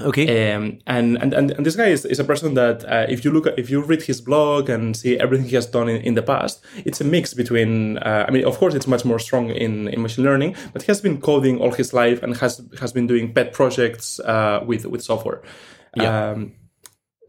[0.00, 0.52] Okay.
[0.52, 3.46] Um, and, and, and this guy is, is a person that uh, if you look
[3.46, 6.22] at, if you read his blog and see everything he has done in, in the
[6.22, 7.98] past, it's a mix between.
[7.98, 10.86] Uh, I mean, of course, it's much more strong in, in machine learning, but he
[10.86, 14.86] has been coding all his life and has has been doing pet projects uh, with
[14.86, 15.42] with software.
[15.96, 16.30] Yeah.
[16.30, 16.52] Um,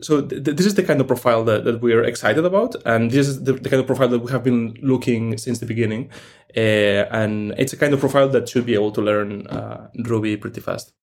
[0.01, 3.11] so th- this is the kind of profile that, that we are excited about, and
[3.11, 6.09] this is the, the kind of profile that we have been looking since the beginning.
[6.55, 10.37] Uh, and it's a kind of profile that should be able to learn uh, Ruby
[10.37, 10.93] pretty fast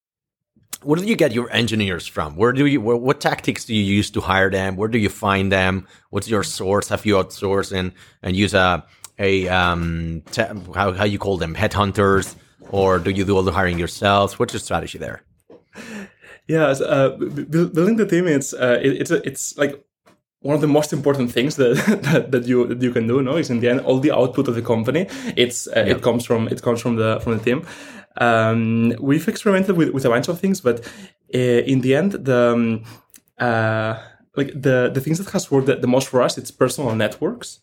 [0.87, 2.37] where do you get your engineers from?
[2.37, 4.77] Where do you where, what tactics do you use to hire them?
[4.77, 5.87] Where do you find them?
[6.11, 6.89] What's your source?
[6.89, 8.85] Have you outsourced and and use a
[9.19, 12.37] a um te- how how you call them headhunters,
[12.71, 14.39] or do you do all the hiring yourselves?
[14.39, 15.23] What's your strategy there?
[16.47, 17.09] Yeah, uh,
[17.77, 19.85] building the team it's uh, it, it's it's like
[20.41, 23.37] one of the most important things that, that, that you that you can do no
[23.37, 25.95] is in the end all the output of the company it's uh, yeah.
[25.95, 27.67] it comes from it comes from the from the team
[28.19, 30.87] um, we've experimented with, with a bunch of things but
[31.35, 32.85] uh, in the end the um,
[33.39, 33.99] uh,
[34.37, 37.61] like the the things that has worked the, the most for us it's personal networks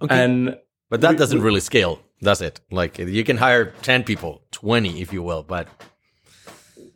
[0.00, 0.24] okay.
[0.24, 0.56] and
[0.90, 4.42] but that we, doesn't we, really scale does it like you can hire 10 people
[4.52, 5.68] 20 if you will but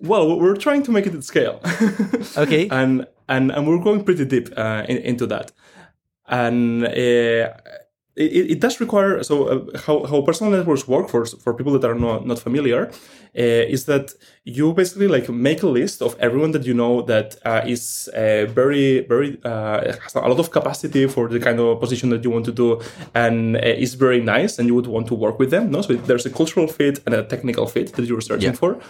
[0.00, 1.60] well, we're trying to make it at scale.
[2.36, 2.68] okay.
[2.68, 5.52] And and and we're going pretty deep uh, in, into that,
[6.28, 6.86] and.
[8.16, 11.84] It, it, does require so uh, how, how personal networks work for for people that
[11.84, 16.52] are not, not familiar uh, is that you basically like make a list of everyone
[16.52, 21.06] that you know that uh, is uh, very very uh, has a lot of capacity
[21.06, 22.80] for the kind of position that you want to do
[23.14, 25.92] and uh, is very nice and you would want to work with them no so
[25.92, 28.62] there's a cultural fit and a technical fit that you're searching yeah.
[28.62, 28.80] for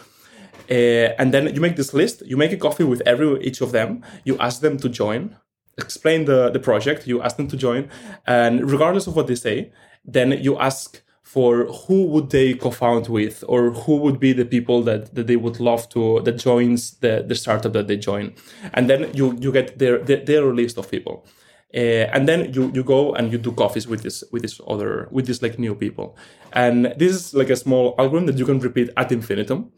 [1.18, 4.04] and then you make this list you make a coffee with every each of them
[4.22, 5.36] you ask them to join
[5.78, 7.88] explain the, the project, you ask them to join,
[8.26, 9.72] and regardless of what they say,
[10.04, 14.80] then you ask for who would they co-found with or who would be the people
[14.84, 18.32] that, that they would love to that joins the, the startup that they join.
[18.74, 21.26] And then you you get their their, their list of people.
[21.74, 25.08] Uh, and then you you go and you do coffees with this with this other
[25.10, 26.16] with this like new people.
[26.52, 29.72] And this is like a small algorithm that you can repeat ad infinitum.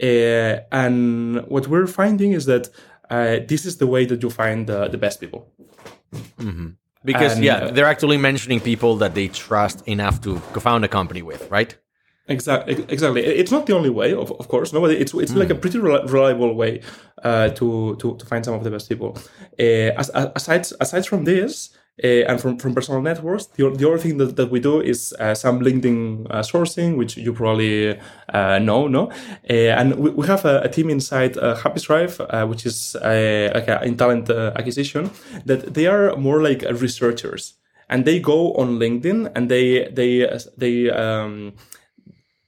[0.00, 2.70] Uh, and what we're finding is that
[3.10, 5.52] uh, this is the way that you find the, the best people.
[6.38, 6.68] Mm-hmm.
[7.04, 10.88] Because and, yeah, uh, they're actually mentioning people that they trust enough to co-found a
[10.88, 11.76] company with, right?
[12.28, 12.84] Exactly.
[12.88, 13.24] Exactly.
[13.24, 14.72] It's not the only way, of, of course.
[14.72, 15.36] No, it's it's mm.
[15.36, 16.82] like a pretty reliable way
[17.24, 19.16] uh, to, to to find some of the best people.
[19.58, 19.92] Uh,
[20.36, 21.70] aside aside from this,
[22.02, 25.12] uh, and from, from personal networks, the, the other thing that, that we do is
[25.18, 29.10] uh, some LinkedIn uh, sourcing, which you probably uh, know, no?
[29.50, 33.80] Uh, and we, we have a, a team inside uh, HappyScribe, which is like a,
[33.84, 35.10] in talent acquisition,
[35.44, 37.54] that they are more like researchers,
[37.88, 41.54] and they go on LinkedIn and they they they um,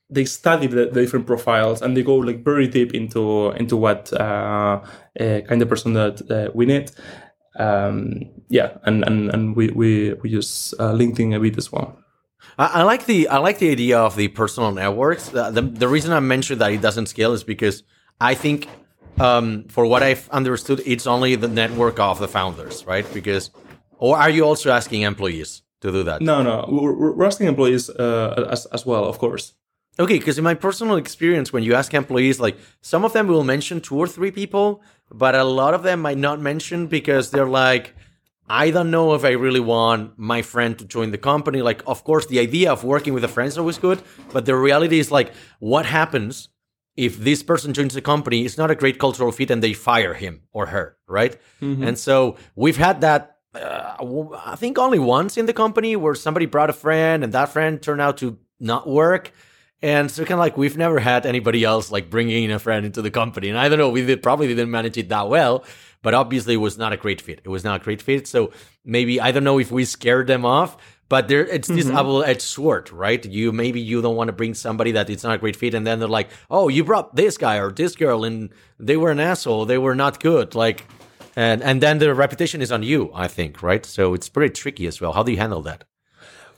[0.08, 4.10] they study the, the, different profiles and they go like very deep into into what
[4.12, 6.90] kind of person that we need
[7.60, 11.98] um, yeah, and, and, and we, we, we use uh, LinkedIn a bit as well.
[12.58, 15.28] I, I like the I like the idea of the personal networks.
[15.28, 17.82] The, the, the reason I mentioned that it doesn't scale is because
[18.20, 18.68] I think,
[19.18, 23.06] um, for what I've understood, it's only the network of the founders, right?
[23.14, 23.50] Because,
[23.98, 26.20] or are you also asking employees to do that?
[26.20, 29.54] No, no, we're, we're asking employees uh, as as well, of course.
[29.98, 33.44] Okay, because in my personal experience, when you ask employees, like some of them will
[33.44, 37.46] mention two or three people, but a lot of them might not mention because they're
[37.46, 37.94] like,
[38.48, 41.62] I don't know if I really want my friend to join the company.
[41.62, 44.56] Like, of course, the idea of working with a friend is always good, but the
[44.56, 46.48] reality is like, what happens
[46.96, 48.44] if this person joins the company?
[48.44, 51.36] It's not a great cultural fit, and they fire him or her, right?
[51.60, 51.84] Mm-hmm.
[51.84, 53.36] And so we've had that.
[53.54, 53.96] Uh,
[54.44, 57.80] I think only once in the company where somebody brought a friend, and that friend
[57.80, 59.32] turned out to not work
[59.82, 62.84] and so kind of like we've never had anybody else like bringing in a friend
[62.84, 63.48] into the company.
[63.48, 65.64] And I don't know, we did, probably didn't manage it that well,
[66.02, 67.40] but obviously it was not a great fit.
[67.44, 68.26] It was not a great fit.
[68.26, 68.52] So
[68.84, 70.76] maybe, I don't know if we scared them off,
[71.10, 71.96] but there, it's this mm-hmm.
[71.96, 73.24] double-edged sword, right?
[73.24, 75.84] You maybe you don't want to bring somebody that it's not a great fit, and
[75.84, 79.18] then they're like, "Oh, you brought this guy or this girl, and they were an
[79.18, 79.66] asshole.
[79.66, 80.86] They were not good." Like,
[81.34, 83.10] and and then the reputation is on you.
[83.12, 83.84] I think, right?
[83.84, 85.12] So it's pretty tricky as well.
[85.12, 85.82] How do you handle that?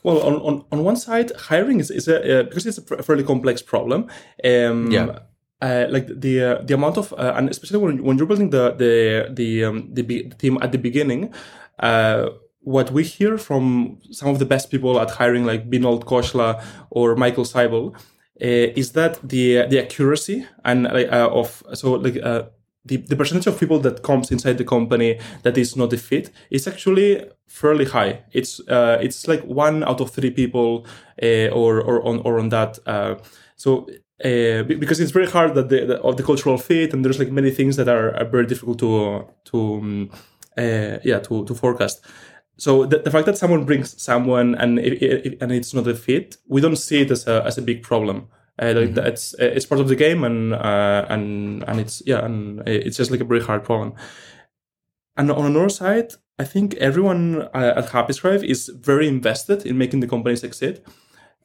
[0.03, 3.25] Well, on, on, on one side, hiring is, is a uh, because it's a fairly
[3.25, 4.09] complex problem.
[4.45, 5.19] Um, yeah.
[5.61, 8.73] Uh, like the uh, the amount of uh, and especially when, when you're building the
[8.73, 11.33] the the, um, the, the, team at the beginning,
[11.79, 12.31] uh,
[12.62, 16.61] what we hear from some of the best people at hiring, like Vinod Khosla
[16.91, 18.01] or Michael Seibel, uh,
[18.41, 22.17] is that the the accuracy and of so like
[22.85, 26.31] the, the percentage of people that comes inside the company that is not a fit
[26.51, 28.25] is actually fairly high.
[28.33, 30.87] It's uh, it's like one out of three people,
[31.23, 32.79] uh, or or on or on that.
[32.87, 33.16] Uh,
[33.57, 33.87] so
[34.25, 37.31] uh, because it's very hard that the, the, of the cultural fit, and there's like
[37.31, 40.11] many things that are, are very difficult to to um,
[40.59, 42.05] uh, yeah to to forecast.
[42.57, 45.95] So the, the fact that someone brings someone and it, it, and it's not a
[45.95, 48.29] fit, we don't see it as a as a big problem.
[48.61, 49.07] Uh, like mm-hmm.
[49.07, 52.99] it's uh, it's part of the game, and uh, and and it's yeah, and it's
[52.99, 53.95] just like a very hard problem.
[55.17, 60.01] And on another side, I think everyone uh, at HappyScribe is very invested in making
[60.01, 60.83] the company succeed.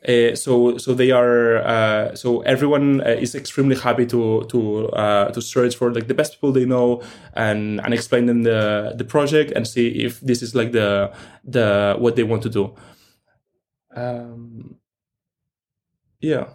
[0.07, 5.31] Uh, so so they are uh, so everyone uh, is extremely happy to to uh,
[5.31, 7.01] to search for like the best people they know
[7.33, 11.11] and and explain them the the project and see if this is like the
[11.43, 12.75] the what they want to do.
[13.95, 14.75] Um,
[16.21, 16.45] yeah.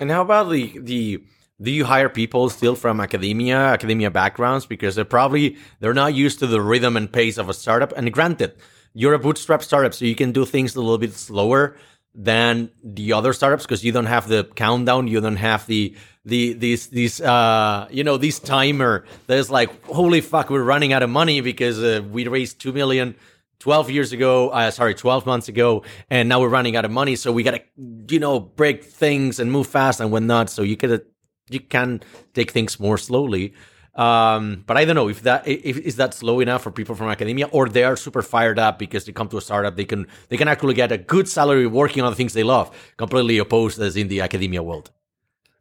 [0.00, 1.22] And how about the the
[1.60, 6.38] do you hire people still from academia, academia backgrounds because they're probably they're not used
[6.40, 7.92] to the rhythm and pace of a startup.
[7.96, 8.54] And granted,
[8.92, 11.76] you're a bootstrap startup, so you can do things a little bit slower
[12.14, 15.94] than the other startups because you don't have the countdown, you don't have the
[16.26, 21.02] the these these uh you know this timer that's like holy fuck we're running out
[21.02, 23.14] of money because uh, we raised 2 million
[23.58, 27.16] 12 years ago, uh, sorry, 12 months ago, and now we're running out of money.
[27.16, 27.62] So we got to,
[28.08, 30.50] you know, break things and move fast and whatnot.
[30.50, 31.04] So you could
[31.48, 32.02] you can
[32.34, 33.54] take things more slowly.
[33.94, 37.08] Um, but I don't know if that if is that slow enough for people from
[37.08, 39.76] academia, or they are super fired up because they come to a startup.
[39.76, 42.76] They can they can actually get a good salary working on the things they love,
[42.98, 44.90] completely opposed as in the academia world.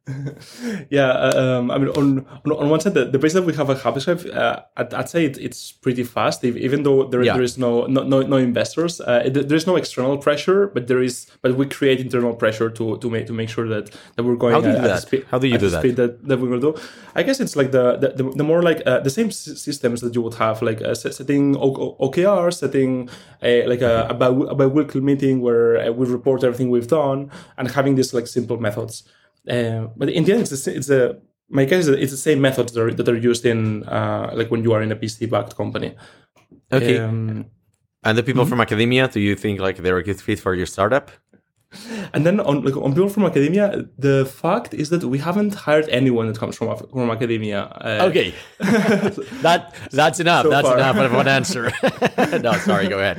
[0.89, 3.55] yeah, uh, um, I mean, on, on, on one side, the, the base that we
[3.55, 6.43] have at HappyScribe, uh, I'd, I'd, say it, it's pretty fast.
[6.43, 7.33] If, even though there, yeah.
[7.33, 11.01] there is no no no, no investors, uh, there is no external pressure, but there
[11.01, 14.35] is, but we create internal pressure to to make to make sure that, that we're
[14.35, 14.53] going.
[14.53, 15.01] How do you do that?
[15.01, 15.81] Speed, How do you do that?
[15.95, 16.27] that?
[16.27, 16.39] that?
[16.39, 16.75] we will do.
[17.15, 20.13] I guess it's like the the, the, the more like uh, the same systems that
[20.13, 23.09] you would have, like uh, setting OKR, setting
[23.41, 27.71] a, like a, a, bi- a bi-weekly meeting where we report everything we've done, and
[27.71, 29.03] having these like simple methods.
[29.49, 31.17] Uh, but in the end, it's a, it's a
[31.49, 34.49] my guess is it's the same methods that are, that are used in uh, like
[34.49, 35.95] when you are in a VC backed company.
[36.71, 36.97] Okay.
[36.97, 37.45] Um,
[38.03, 38.49] and the people mm-hmm.
[38.51, 41.11] from academia, do you think like they're a good fit for your startup?
[42.13, 45.87] And then on like on people from academia, the fact is that we haven't hired
[45.89, 47.63] anyone that comes from from academia.
[47.63, 48.33] Uh, okay,
[49.41, 50.43] that that's enough.
[50.43, 50.77] So that's far.
[50.77, 51.71] enough of an answer.
[52.41, 52.87] no, sorry.
[52.87, 53.17] Go ahead.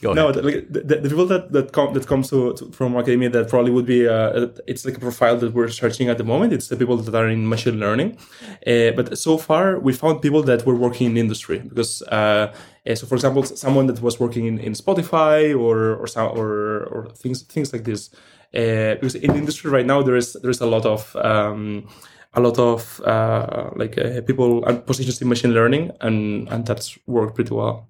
[0.00, 0.44] Go no, ahead.
[0.44, 3.70] like the, the, people that that come that comes to, to, from academia that probably
[3.70, 6.52] would be uh, it's like a profile that we're searching at the moment.
[6.52, 8.18] It's the people that are in machine learning,
[8.66, 12.02] uh, but so far we found people that were working in industry because
[12.86, 16.84] uh, so, for example, someone that was working in, in Spotify or or, some, or
[16.84, 18.10] or things things like this,
[18.54, 21.88] uh, because in the industry right now there is there is a lot of um,
[22.34, 26.98] a lot of uh, like uh, people and positions in machine learning, and and that's
[27.06, 27.88] worked pretty well.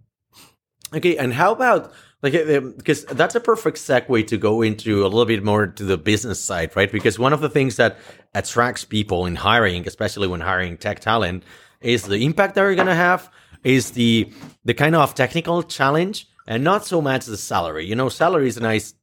[0.95, 1.93] Okay, and how about
[2.23, 5.85] like because uh, that's a perfect segue to go into a little bit more to
[5.85, 6.91] the business side, right?
[6.91, 7.99] Because one of the things that
[8.35, 11.43] attracts people in hiring, especially when hiring tech talent,
[11.81, 13.31] is the impact that you're going to have
[13.65, 14.31] is the
[14.65, 17.87] the kind of technical challenge and not so much the salary.
[17.87, 18.95] You know, salary is a nice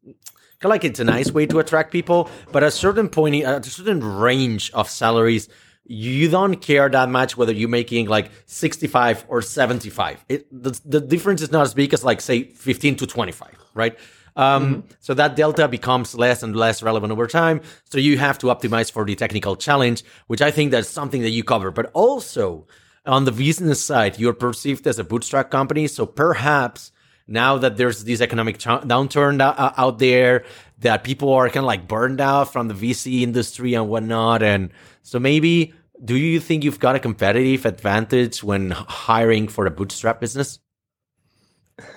[0.64, 3.44] kind of like it's a nice way to attract people, but at a certain point,
[3.44, 5.50] at a certain range of salaries,
[5.86, 10.24] you don't care that much whether you're making like 65 or 75.
[10.30, 13.98] It, the, the difference is not as big as like say 15 to 25, right?
[14.36, 14.88] Um, mm-hmm.
[15.02, 17.62] So that delta becomes less and less relevant over time.
[17.92, 21.32] So you have to optimize for the technical challenge, which I think that's something that
[21.32, 21.72] you cover.
[21.72, 22.66] But also
[23.06, 25.88] on the business side, you're perceived as a bootstrap company.
[25.88, 26.92] So perhaps
[27.28, 30.46] now that there's this economic ch- downturn out, out there,
[30.80, 34.44] that people are kind of like burned out from the VC industry and whatnot.
[34.44, 35.74] And so maybe
[36.04, 40.60] do you think you've got a competitive advantage when hiring for a bootstrap business?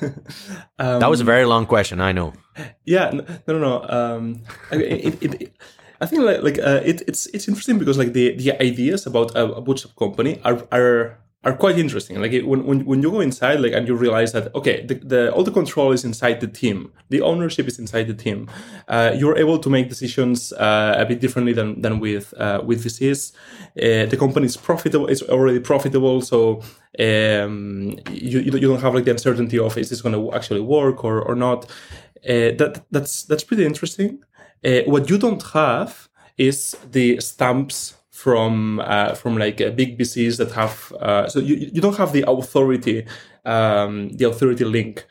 [0.00, 0.14] um,
[0.78, 2.00] that was a very long question.
[2.00, 2.32] I know.
[2.86, 3.82] Yeah, no, no, no.
[3.86, 4.42] Um,
[4.72, 5.56] it, it, it,
[6.00, 9.34] I think like like uh, it, it's it's interesting because like the the ideas about
[9.34, 12.20] a, a bootstrap company are are are quite interesting.
[12.20, 14.94] Like it, when, when when you go inside, like and you realize that okay, the,
[14.94, 18.50] the all the control is inside the team, the ownership is inside the team.
[18.88, 22.84] Uh, you're able to make decisions uh, a bit differently than than with uh, with
[22.84, 23.32] VCs.
[23.32, 26.62] Uh, the company is profitable; it's already profitable, so
[26.98, 31.04] um, you you don't have like the uncertainty of is this going to actually work
[31.04, 31.66] or or not.
[32.28, 34.18] Uh, that that's that's pretty interesting.
[34.64, 40.38] Uh, what you don't have is the stamps from uh, from like uh, big VCs
[40.38, 43.06] that have uh, so you, you don't have the authority
[43.44, 45.06] um, the authority link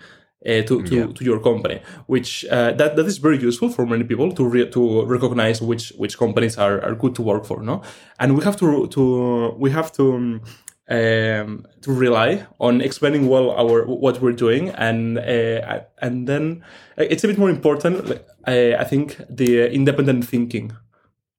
[0.45, 1.07] uh, to to, yeah.
[1.07, 4.69] to your company, which uh, that that is very useful for many people to re-
[4.69, 7.81] to recognize which which companies are, are good to work for, no,
[8.19, 10.13] and we have to to we have to.
[10.13, 10.41] Um,
[10.89, 16.63] um, to rely on explaining well our what we're doing, and uh, and then
[16.97, 18.11] it's a bit more important.
[18.47, 20.71] Uh, I think the independent thinking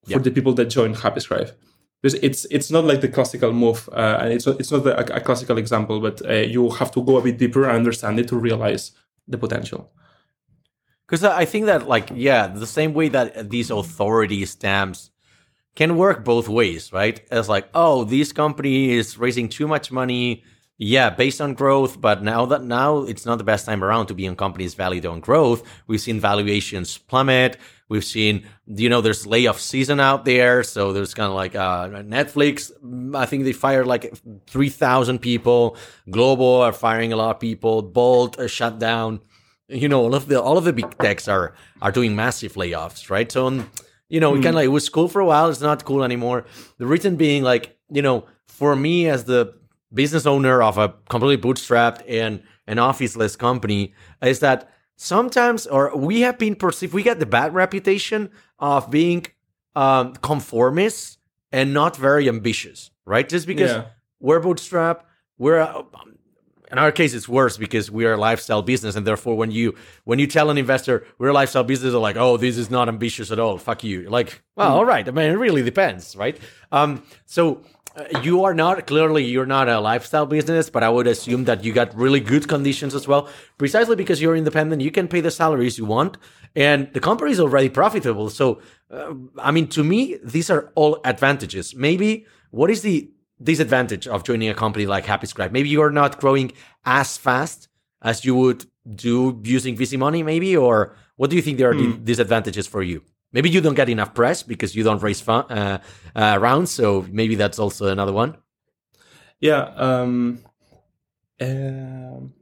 [0.05, 0.17] for yeah.
[0.19, 1.51] the people that join HappyScribe.
[2.01, 5.15] Because it's it's not like the classical move, uh, and it's not, it's not a,
[5.15, 8.27] a classical example, but uh, you have to go a bit deeper and understand it
[8.27, 8.91] to realize
[9.27, 9.91] the potential.
[11.07, 15.09] Because I think that, like, yeah, the same way that these authority stamps
[15.77, 17.21] can work both ways, right?
[17.31, 20.43] It's like, oh, this company is raising too much money,
[20.79, 24.15] yeah, based on growth, but now that now it's not the best time around to
[24.15, 25.61] be in companies valued on growth.
[25.85, 27.57] We've seen valuations plummet.
[27.89, 30.63] We've seen, you know, there's layoff season out there.
[30.63, 32.71] So there's kind of like uh, Netflix.
[33.15, 35.77] I think they fired like 3,000 people.
[36.09, 37.83] Global are firing a lot of people.
[37.83, 39.21] Bolt are shut down.
[39.67, 43.09] You know, all of the all of the big techs are are doing massive layoffs,
[43.09, 43.29] right?
[43.29, 43.69] So um,
[44.09, 44.35] you know, mm.
[44.35, 45.49] kind of like it was cool for a while.
[45.49, 46.45] It's not cool anymore.
[46.77, 49.53] The reason being, like, you know, for me as the
[49.93, 56.21] business owner of a completely bootstrapped and an officeless company, is that sometimes, or we
[56.21, 58.29] have been perceived, we get the bad reputation
[58.59, 59.25] of being
[59.75, 61.17] um, conformists
[61.51, 63.27] and not very ambitious, right?
[63.29, 63.85] Just because yeah.
[64.19, 65.05] we're bootstrap,
[65.37, 65.61] we're
[66.71, 69.75] in our case it's worse because we are a lifestyle business and therefore when you
[70.03, 72.87] when you tell an investor we're a lifestyle business they're like oh this is not
[72.87, 73.57] ambitious at all.
[73.57, 74.09] Fuck you.
[74.09, 76.37] Like well all right i mean it really depends right?
[76.71, 77.61] Um so
[77.95, 81.63] uh, you are not clearly you're not a lifestyle business but i would assume that
[81.63, 84.81] you got really good conditions as well precisely because you're independent.
[84.81, 86.17] You can pay the salaries you want
[86.55, 88.29] and the company is already profitable.
[88.29, 88.61] So
[88.91, 91.75] uh, i mean to me these are all advantages.
[91.75, 93.09] Maybe what is the
[93.41, 95.51] disadvantage of joining a company like Happy HappyScribe?
[95.51, 96.51] Maybe you're not growing
[96.85, 97.69] as fast
[98.01, 98.65] as you would
[98.95, 102.03] do using VC money, maybe, or what do you think there are hmm.
[102.03, 103.03] disadvantages for you?
[103.33, 105.79] Maybe you don't get enough press because you don't raise fun, uh,
[106.15, 108.37] uh, rounds, so maybe that's also another one.
[109.39, 109.63] Yeah.
[109.75, 110.39] Um,
[111.41, 112.33] um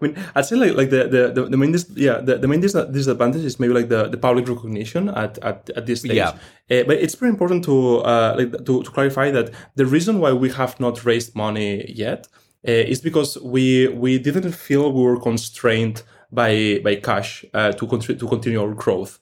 [0.00, 2.60] I mean, I'd say like like the the, the, main dis- yeah the, the main
[2.60, 6.12] dis- disadvantage is maybe like the, the public recognition at, at, at this stage.
[6.12, 6.30] Yeah.
[6.70, 10.32] Uh, but it's very important to uh, like to, to clarify that the reason why
[10.32, 12.28] we have not raised money yet
[12.66, 17.86] uh, is because we we didn't feel we were constrained by by cash uh, to
[17.86, 19.18] con- to continue our growth.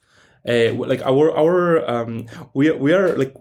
[0.49, 3.35] Uh, like our our um, we we are like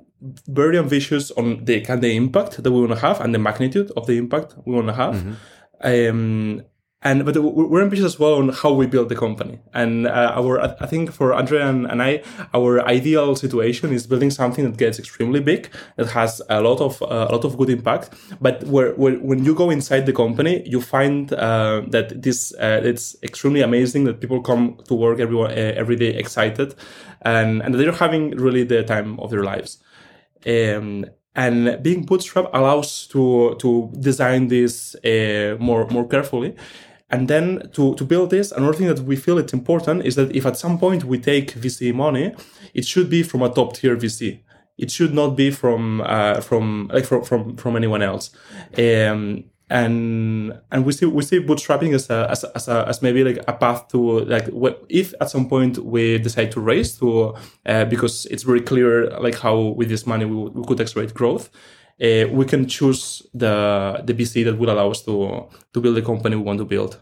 [0.47, 3.91] very ambitious on the kind of impact that we want to have and the magnitude
[3.95, 5.15] of the impact we want to have.
[5.15, 6.15] Mm-hmm.
[6.15, 6.63] Um,
[7.07, 9.59] and but we're ambitious as well on how we build the company.
[9.73, 10.53] And uh, our
[10.85, 12.11] i think for andrea and, and, i
[12.53, 15.61] our ideal situation is building something that gets extremely big
[15.97, 18.05] that has a lot of uh, a lot of good impact.
[18.45, 22.91] But where, where, when you go inside the company you find uh, that this uh,
[22.91, 26.69] it's extremely amazing that people come to work every, uh, every day excited
[27.21, 29.71] and and they're having really the time of their lives.
[30.55, 31.05] Um,
[31.35, 33.69] and being bootstrap allows to to
[34.09, 36.55] design this uh, more more carefully
[37.09, 40.35] and then to, to build this, another thing that we feel it's important is that
[40.35, 42.35] if at some point we take VC money,
[42.73, 44.41] it should be from a top tier VC.
[44.77, 48.29] It should not be from uh, from like from from, from anyone else.
[48.77, 53.23] Um, and and we see we see bootstrapping as a as, as a as maybe
[53.23, 54.47] like a path to like
[54.87, 57.35] if at some point we decide to raise to
[57.65, 61.49] uh, because it's very clear like how with this money we, we could accelerate growth
[62.01, 66.01] uh, we can choose the the VC that will allow us to to build the
[66.01, 66.99] company we want to build.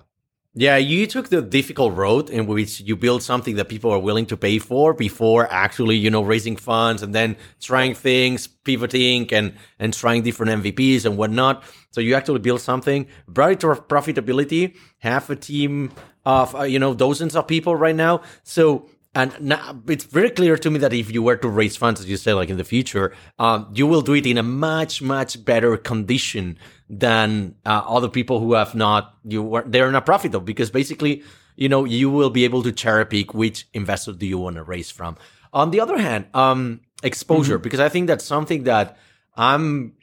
[0.57, 4.25] Yeah, you took the difficult road in which you build something that people are willing
[4.27, 9.53] to pay for before actually, you know, raising funds and then trying things, pivoting and
[9.79, 11.63] and trying different MVPs and whatnot.
[11.91, 15.91] So you actually build something, brought it to profitability, have a team
[16.25, 18.21] of uh, you know dozens of people right now.
[18.43, 22.01] So and now it's very clear to me that if you were to raise funds,
[22.01, 25.01] as you say, like in the future, um, you will do it in a much,
[25.01, 26.59] much better condition
[26.89, 31.23] than uh, other people who have not, you were, they're not profitable because basically,
[31.55, 34.63] you know, you will be able to cherry pick which investor do you want to
[34.63, 35.15] raise from.
[35.53, 37.63] On the other hand, um, exposure, mm-hmm.
[37.63, 38.97] because I think that's something that
[39.37, 39.93] I'm,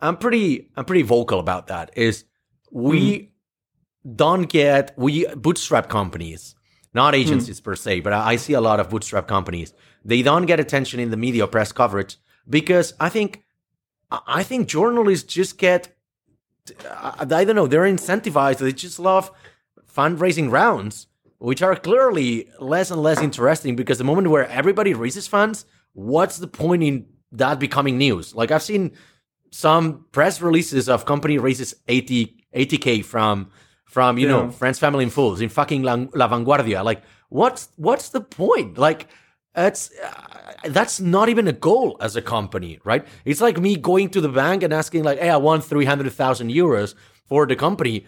[0.00, 2.24] I'm pretty, I'm pretty vocal about that is
[2.72, 4.14] we mm-hmm.
[4.16, 6.56] don't get, we bootstrap companies
[6.96, 7.20] not hmm.
[7.20, 9.72] agencies per se, but I see a lot of bootstrap companies.
[10.04, 12.16] They don't get attention in the media press coverage
[12.48, 13.44] because I think
[14.10, 15.96] I think journalists just get
[16.90, 18.58] I don't know they're incentivized.
[18.58, 19.30] They just love
[19.96, 21.06] fundraising rounds,
[21.38, 26.38] which are clearly less and less interesting because the moment where everybody raises funds, what's
[26.38, 28.34] the point in that becoming news?
[28.34, 28.92] Like I've seen
[29.50, 33.50] some press releases of company raises 80 80k from
[33.96, 34.32] from you yeah.
[34.34, 36.84] know friends, family, and fools in fucking La, La Vanguardia.
[36.84, 38.76] Like, what's what's the point?
[38.76, 39.08] Like,
[39.54, 43.02] it's uh, that's not even a goal as a company, right?
[43.24, 46.12] It's like me going to the bank and asking like, "Hey, I want three hundred
[46.12, 46.94] thousand euros
[47.24, 48.04] for the company."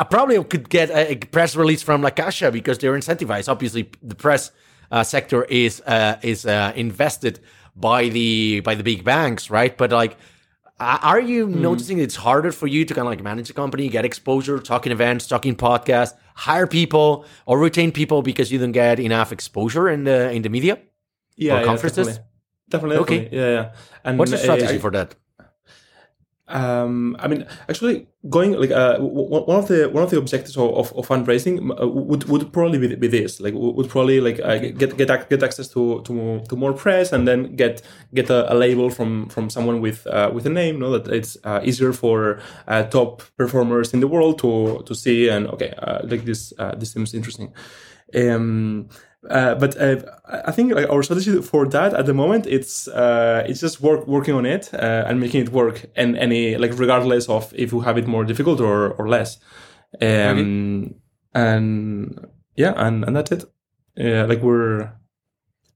[0.00, 3.48] I probably could get a press release from La Caixa because they're incentivized.
[3.48, 4.50] Obviously, the press
[4.90, 7.38] uh, sector is uh, is uh, invested
[7.76, 9.74] by the by the big banks, right?
[9.78, 10.16] But like
[10.82, 11.54] are you mm.
[11.56, 14.92] noticing it's harder for you to kind of like manage a company, get exposure, talking
[14.92, 20.04] events, talking podcasts, hire people, or retain people because you don't get enough exposure in
[20.04, 20.78] the in the media?
[21.36, 22.08] Yeah, or conferences.
[22.08, 22.14] Yeah,
[22.68, 22.96] definitely.
[22.98, 23.26] definitely.
[23.26, 23.36] Okay.
[23.36, 23.72] Yeah, yeah.
[24.04, 25.14] And what's the strategy uh, I, for that?
[26.48, 30.74] Um, I mean, actually, going like uh, one of the one of the objectives of,
[30.74, 33.40] of, of fundraising uh, would would probably be, be, this.
[33.40, 37.26] Like, would probably like uh, get get get access to, to to more press, and
[37.28, 37.80] then get
[38.12, 40.74] get a, a label from from someone with uh, with a name.
[40.74, 44.94] You know that it's uh, easier for uh, top performers in the world to to
[44.94, 45.28] see.
[45.28, 45.72] And okay,
[46.02, 47.54] like this this seems interesting.
[48.14, 48.88] Um,
[49.30, 49.96] uh, but uh,
[50.48, 54.06] I think like our strategy for that at the moment it's uh, it's just work
[54.06, 57.84] working on it uh, and making it work and any like regardless of if we
[57.84, 59.38] have it more difficult or or less.
[60.00, 60.94] Um, okay.
[61.34, 63.44] And yeah, and and that's it.
[63.96, 64.90] Yeah, like we're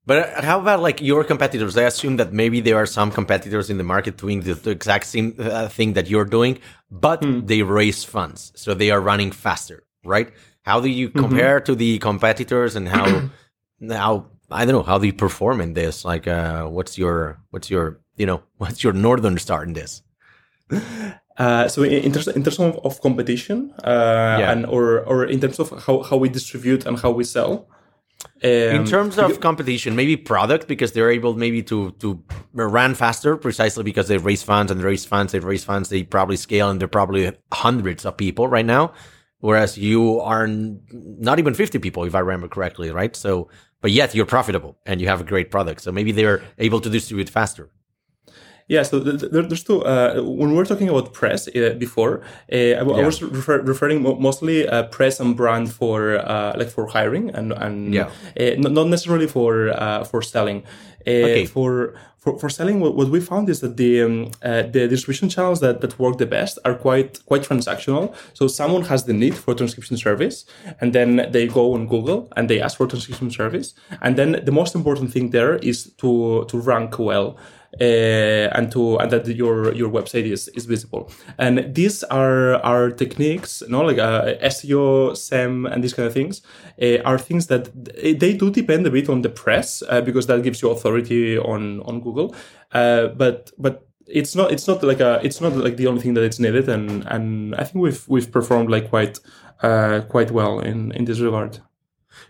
[0.06, 1.76] But how about like your competitors?
[1.76, 5.06] I assume that maybe there are some competitors in the market doing the, the exact
[5.06, 6.58] same uh, thing that you're doing,
[6.90, 7.46] but Hmm.
[7.46, 10.30] they raise funds, so they are running faster, right?
[10.66, 10.98] How do Mm-hmm.
[10.98, 13.06] you compare to the competitors, and how
[13.90, 16.04] how I don't know how do you perform in this?
[16.04, 20.02] Like, uh, what's your what's your you know what's your northern star in this?
[21.38, 24.52] Uh, so in, in terms in terms of, of competition, uh, Yeah.
[24.52, 27.68] and or or in terms of how, how we distribute and how we sell.
[28.40, 32.22] in um, terms of competition, maybe product because they're able maybe to to
[32.54, 36.02] run faster precisely because they raise funds and they raise funds, they raise funds, they
[36.04, 38.92] probably scale and they're probably hundreds of people right now,
[39.40, 40.46] whereas you are
[41.26, 43.14] not even fifty people if I remember correctly, right?
[43.16, 43.48] So,
[43.82, 46.90] but yet you're profitable and you have a great product, so maybe they're able to
[46.90, 47.68] distribute faster.
[48.68, 49.84] Yeah, so th- th- there- there's two.
[49.84, 52.22] Uh, when we were talking about press uh, before,
[52.52, 53.06] uh, I, w- I Yeah.
[53.06, 57.94] was refer- referring mostly uh, press and brand for uh, like for hiring and and
[57.94, 58.08] Yeah.
[58.40, 60.64] uh, not, not necessarily for uh, for selling.
[61.06, 61.46] Uh, Okay.
[61.46, 61.94] For
[62.26, 65.60] for, for selling, what, what we found is that the um, uh, the distribution channels
[65.60, 68.14] that, that work the best are quite quite transactional.
[68.34, 70.44] So someone has the need for transcription service,
[70.80, 74.52] and then they go on Google and they ask for transcription service, and then the
[74.52, 77.36] most important thing there is to to rank well
[77.80, 81.10] uh, and to and that your your website is is visible.
[81.38, 86.14] And these are are techniques, you no, like uh, SEO, SEM, and these kind of
[86.14, 86.42] things
[86.80, 90.42] uh, are things that they do depend a bit on the press uh, because that
[90.42, 92.34] gives you authority on on Google.
[92.72, 96.14] Uh, but but it's not it's not like a it's not like the only thing
[96.14, 99.20] that it's needed, and and I think we've we've performed like quite
[99.62, 101.60] uh, quite well in in this regard.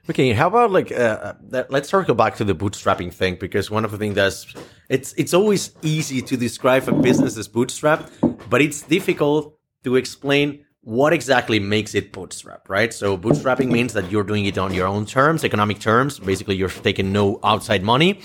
[0.09, 3.90] Okay, how about like uh, let's circle back to the bootstrapping thing because one of
[3.90, 4.54] the things that's
[4.88, 8.09] it's it's always easy to describe a business as bootstrap,
[8.48, 12.94] but it's difficult to explain what exactly makes it bootstrap, right?
[12.94, 16.20] So bootstrapping means that you're doing it on your own terms, economic terms.
[16.20, 18.20] Basically, you're taking no outside money.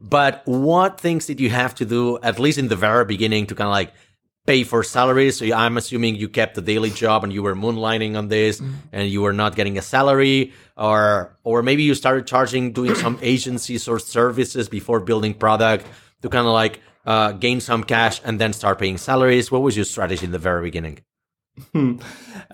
[0.00, 3.54] But what things did you have to do, at least in the very beginning, to
[3.54, 3.92] kind of like
[4.50, 5.38] pay for salaries.
[5.38, 9.08] So I'm assuming you kept a daily job and you were moonlighting on this and
[9.08, 11.02] you were not getting a salary or
[11.44, 15.86] or maybe you started charging doing some agencies or services before building product
[16.22, 16.74] to kind of like
[17.06, 19.52] uh, gain some cash and then start paying salaries.
[19.52, 20.96] What was your strategy in the very beginning?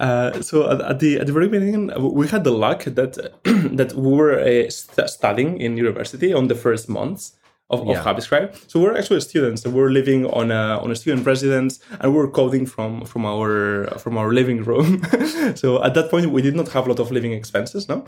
[0.07, 1.83] Uh, so at, at the at the very beginning,
[2.19, 3.13] we had the luck that
[3.79, 7.25] that we were uh, st- studying in university on the first months
[7.69, 8.03] of, of Yeah.
[8.05, 8.49] HappyScribe.
[8.71, 12.31] So we're actually students, and we're living on a on a student residence, and we're
[12.31, 15.03] coding from from our from our living room.
[15.63, 18.05] so at that point, we did not have a lot of living expenses, no.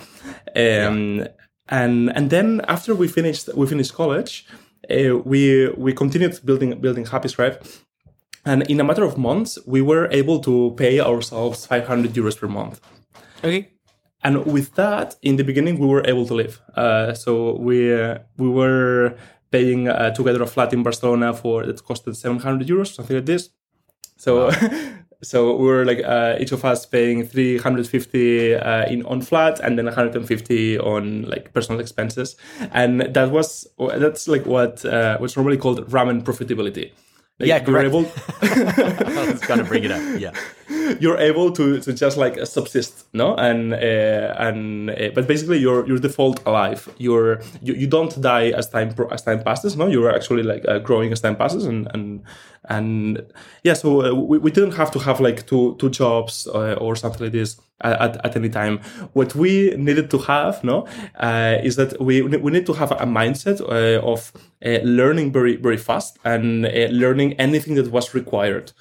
[0.57, 1.27] Um,
[1.71, 4.47] And and then after we finished we finished college,
[4.91, 7.57] uh, we we continued building building HappyScribe.
[8.45, 12.49] And in a matter of months, we were able to pay ourselves 500 euros per
[12.49, 12.81] month.
[13.45, 13.69] Okay.
[14.25, 16.61] And with that, in the beginning, we were able to live.
[16.75, 19.15] Uh, so we uh, we were
[19.51, 23.51] paying uh, together a flat in Barcelona for that costed 700 euros, something like this.
[24.17, 24.51] So.
[25.21, 29.77] So we were like uh, each of us paying 350 uh, in on flat and
[29.77, 32.37] then 150 on like personal expenses,
[32.71, 33.67] and that was
[33.99, 36.93] that's like what uh, what's normally called ramen profitability.
[37.41, 37.87] Like, Yeah, you're correct.
[37.87, 38.05] able
[38.43, 40.03] I was gonna bring it up.
[40.19, 40.33] Yeah.
[41.01, 45.87] you're able to, to just like subsist no and uh, and uh, but basically you're
[45.87, 50.13] you're default alive you're you, you don't die as time as time passes no you're
[50.15, 52.23] actually like uh, growing as time passes and and
[52.65, 53.25] and
[53.63, 56.97] yeah so uh, we, we didn't have to have like two two jobs uh, or
[56.97, 58.79] something like this at, at any time
[59.13, 60.87] what we needed to have no
[61.21, 63.61] uh, is that we we need to have a mindset
[64.03, 64.33] of
[64.85, 68.73] learning very very fast and learning anything that was required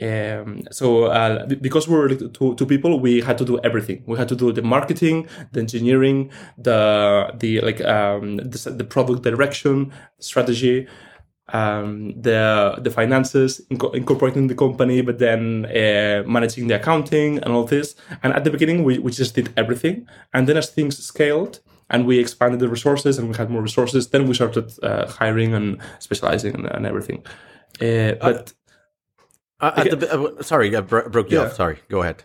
[0.00, 4.02] um, so uh, because we were two, two people, we had to do everything.
[4.06, 9.22] We had to do the marketing, the engineering, the the like um, the, the product
[9.22, 10.86] direction, strategy,
[11.52, 17.52] um, the the finances, inco- incorporating the company, but then uh, managing the accounting and
[17.54, 17.94] all this.
[18.22, 20.06] And at the beginning, we, we just did everything.
[20.32, 24.08] And then as things scaled and we expanded the resources and we had more resources,
[24.08, 27.24] then we started uh, hiring and specializing and, and everything.
[27.80, 28.52] Uh, but
[29.60, 31.46] Uh, at the, uh, sorry, I bro- broke you Yeah.
[31.46, 31.54] off.
[31.54, 31.78] Sorry.
[31.88, 32.24] Go ahead.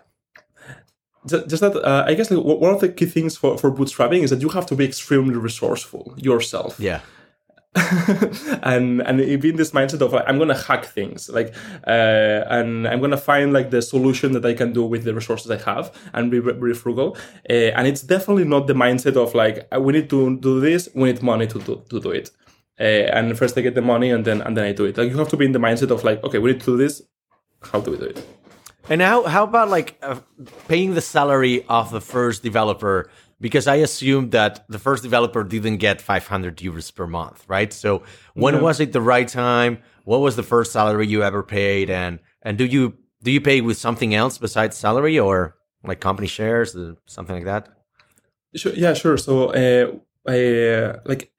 [1.30, 4.21] Ju- just that uh, I guess like one of the key things for, for bootstrapping
[4.24, 6.80] is that you have to be extremely resourceful yourself.
[6.80, 6.99] Yeah.
[8.63, 11.55] and and be in this mindset of like I'm gonna hack things like
[11.88, 15.49] uh, and I'm gonna find like the solution that I can do with the resources
[15.49, 17.17] I have and be very frugal.
[17.49, 20.88] Uh, and it's definitely not the mindset of like uh, we need to do this,
[20.93, 22.30] we need money to do, to do it.
[22.80, 24.95] Uh, and first I get the money and then and then I do it.
[24.95, 26.78] Like you have to be in the mindset of like okay, we need to do
[26.78, 27.01] this.
[27.63, 28.24] How do we do it?
[28.88, 30.19] And how how about like uh,
[30.67, 33.09] paying the salary of the first developer?
[33.40, 37.74] Because I assumed that the first developer didn't get 500 euros per month, right?
[37.74, 38.04] So
[38.36, 38.62] when Yeah.
[38.62, 39.80] was it the right time?
[40.06, 41.90] What was the first salary you ever paid?
[41.90, 46.28] And and do you do you pay with something else besides salary or like company
[46.28, 47.70] shares, uh, something like that?
[48.56, 49.18] Sure, yeah, sure.
[49.18, 51.32] So, uh, uh, like,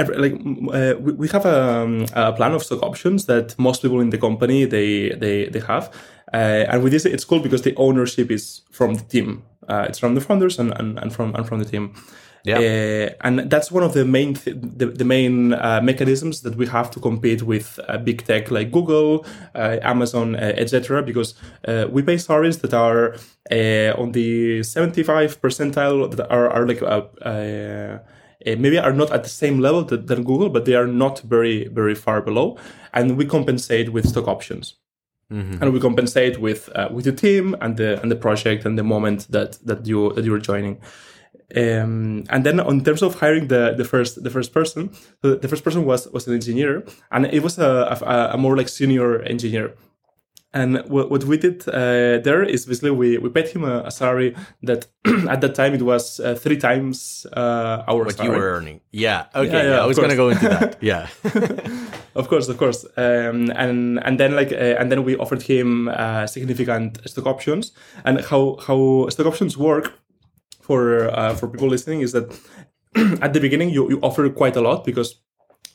[0.00, 0.34] every, like
[0.78, 4.10] uh, we, we have a, um, a plan of stock options that most people in
[4.10, 5.84] the company they they they have,
[6.32, 9.42] uh, and with this it's cool because the ownership is from the team.
[9.68, 11.94] Uh, it's from the founders and, and, and from and from the team.
[12.44, 12.58] Yeah.
[12.58, 16.66] Uh, and that's one of the main th- the, the main uh, mechanisms that we
[16.66, 21.02] have to compete with uh, big tech like Google, uh, Amazon, uh, etc.
[21.02, 21.34] Because
[21.68, 23.14] uh, we pay salaries that are
[23.50, 26.82] uh, on the 75 percentile that are, are like
[28.46, 30.86] uh, uh, maybe are not at the same level that, than Google, but they are
[30.86, 32.56] not very very far below,
[32.92, 34.80] and we compensate with stock options
[35.62, 38.82] and we compensate with uh, with the team and the and the project and the
[38.82, 40.80] moment that that you that you are joining.
[41.56, 44.90] Um, and then in terms of hiring the the first the first person,
[45.22, 48.56] the, the first person was was an engineer, and it was a, a, a more
[48.56, 49.74] like senior engineer.
[50.52, 53.90] And what, what we did uh, there is basically we, we paid him a, a
[53.90, 54.34] salary
[54.64, 54.88] that
[55.28, 58.34] at that time it was uh, three times uh, our What salary.
[58.34, 58.80] you were earning?
[58.90, 59.26] Yeah.
[59.34, 59.46] Okay.
[59.48, 60.76] Yeah, Yeah, yeah, I was gonna go into that.
[60.82, 61.06] Yeah.
[62.16, 62.84] of course, of course.
[62.96, 67.72] Um, and and then like uh, and then we offered him uh, significant stock options.
[68.04, 69.92] And how how stock options work
[70.60, 72.26] for uh, for people listening is that
[73.22, 75.20] at the beginning you, you offer quite a lot because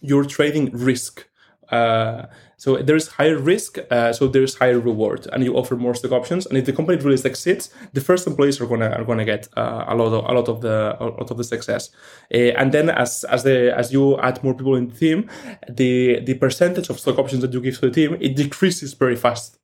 [0.01, 1.27] you're trading risk.
[1.71, 2.25] Uh,
[2.57, 5.93] so there is higher risk, uh, so there is higher reward, and you offer more
[5.93, 6.45] stock options.
[6.45, 9.85] And if the company really succeeds, the first employees are gonna are gonna get uh,
[9.87, 11.89] a lot of a lot of the a lot of the success.
[12.33, 15.29] Uh, and then as as the as you add more people in the team,
[15.69, 19.15] the the percentage of stock options that you give to the team it decreases very
[19.15, 19.57] fast.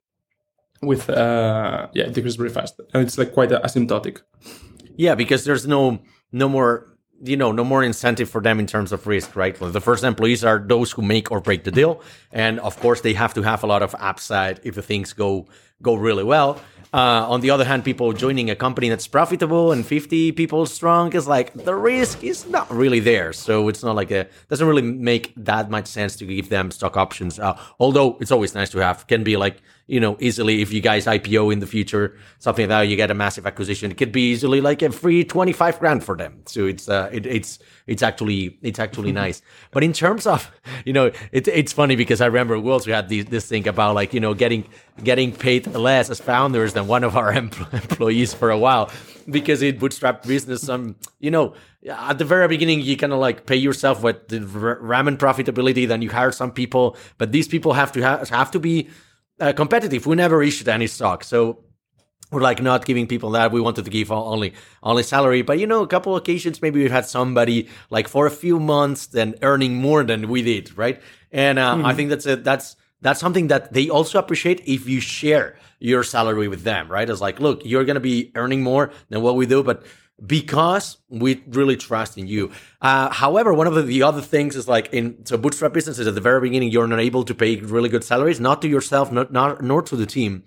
[0.82, 4.20] With uh, yeah, it decreases very fast, and it's like quite asymptotic.
[4.96, 6.00] Yeah, because there's no
[6.32, 6.91] no more
[7.22, 9.56] you know no more incentive for them in terms of risk, right?
[9.58, 12.02] The first employees are those who make or break the deal,
[12.32, 15.46] and of course they have to have a lot of upside if the things go
[15.80, 16.60] go really well.
[16.94, 21.10] Uh, on the other hand, people joining a company that's profitable and 50 people strong
[21.14, 23.32] is like the risk is not really there.
[23.32, 26.98] So it's not like a doesn't really make that much sense to give them stock
[26.98, 27.38] options.
[27.38, 29.06] Uh, although it's always nice to have.
[29.06, 29.62] Can be like
[29.92, 33.10] you know easily if you guys IPO in the future, something like that you get
[33.10, 33.90] a massive acquisition.
[33.90, 36.40] It could be easily like a free 25 grand for them.
[36.46, 39.42] So it's uh, it, it's it's actually it's actually nice.
[39.70, 40.50] But in terms of
[40.86, 43.94] you know it, it's funny because I remember we also had this, this thing about
[43.94, 44.64] like you know getting
[45.04, 48.90] getting paid less as founders than one of our empl- employees for a while
[49.30, 51.54] because it bootstrap business um you know
[51.86, 56.02] at the very beginning you kind of like pay yourself with the ramen profitability then
[56.02, 58.88] you hire some people but these people have to ha- have to be
[59.42, 60.06] uh, competitive.
[60.06, 61.64] We never issued any stock so
[62.32, 63.52] we're like not giving people that.
[63.52, 65.42] We wanted to give only only salary.
[65.42, 69.08] But you know a couple occasions maybe we've had somebody like for a few months
[69.08, 71.00] then earning more than we did right?
[71.30, 75.00] And uh, i think that's a that's that's something that they also appreciate if you
[75.00, 77.08] share your salary with them right?
[77.08, 79.84] It's like look you're to be earning more than what we do but
[80.24, 82.52] because we really trust in you.
[82.80, 86.14] Uh, however, one of the, the other things is like in so bootstrap businesses at
[86.14, 89.32] the very beginning, you're not able to pay really good salaries, not to yourself, not,
[89.32, 90.44] not nor to the team.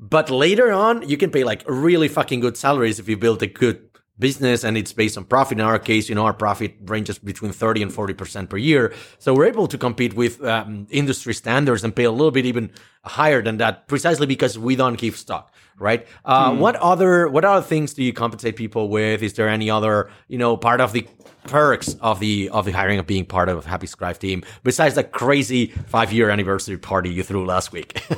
[0.00, 3.46] But later on, you can pay like really fucking good salaries if you build a
[3.46, 3.88] good
[4.18, 5.58] business and it's based on profit.
[5.58, 8.92] In our case, you know, our profit ranges between 30 and 40% per year.
[9.18, 12.72] So we're able to compete with um, industry standards and pay a little bit even
[13.08, 16.06] higher than that precisely because we don't give stock, right?
[16.24, 19.22] Uh, What other, what other things do you compensate people with?
[19.22, 21.06] Is there any other, you know, part of the
[21.46, 24.94] perks of the, of the hiring of being part of a Happy Scribe team besides
[24.96, 28.00] the crazy five year anniversary party you threw last week?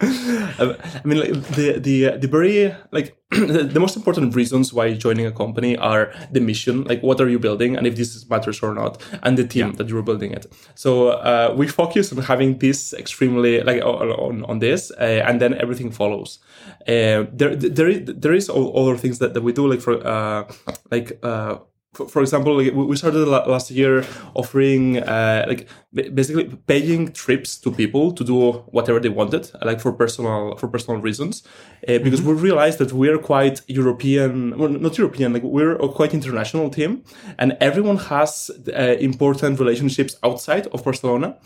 [0.00, 5.32] I mean, like the the the very like the most important reasons why joining a
[5.32, 9.02] company are the mission, like what are you building, and if this matters or not,
[9.22, 10.46] and the team that you're building it.
[10.74, 12.92] So uh, we focus on having this
[13.42, 16.38] like on on this, uh, and then everything follows.
[16.88, 20.44] Uh, there there is there is other things that, that we do, like for uh,
[20.90, 21.18] like.
[21.22, 21.58] Uh,
[21.96, 25.68] for, example, like, we started last year offering uh, like
[26.14, 31.00] basically paying trips to people to do whatever they wanted, like for personal for personal
[31.00, 31.42] reasons,
[31.88, 36.12] uh, because we realized that we're quite European, well, not European, like we're a quite
[36.12, 37.02] international team,
[37.38, 41.36] and everyone has uh, important relationships outside of Barcelona.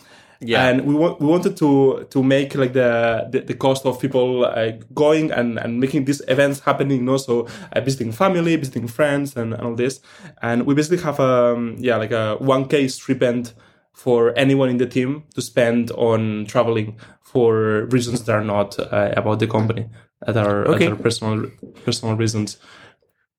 [0.42, 0.68] Yeah.
[0.68, 4.46] and we want we wanted to to make like the the, the cost of people
[4.46, 6.98] uh, going and and making these events happening.
[7.00, 10.00] You know, so uh, visiting family, visiting friends, and, and all this.
[10.40, 13.52] And we basically have um yeah like a one k stipend
[13.92, 19.12] for anyone in the team to spend on traveling for reasons that are not uh,
[19.16, 19.84] about the company,
[20.26, 20.86] that are, Okay.
[20.86, 21.50] that are personal
[21.84, 22.56] personal reasons.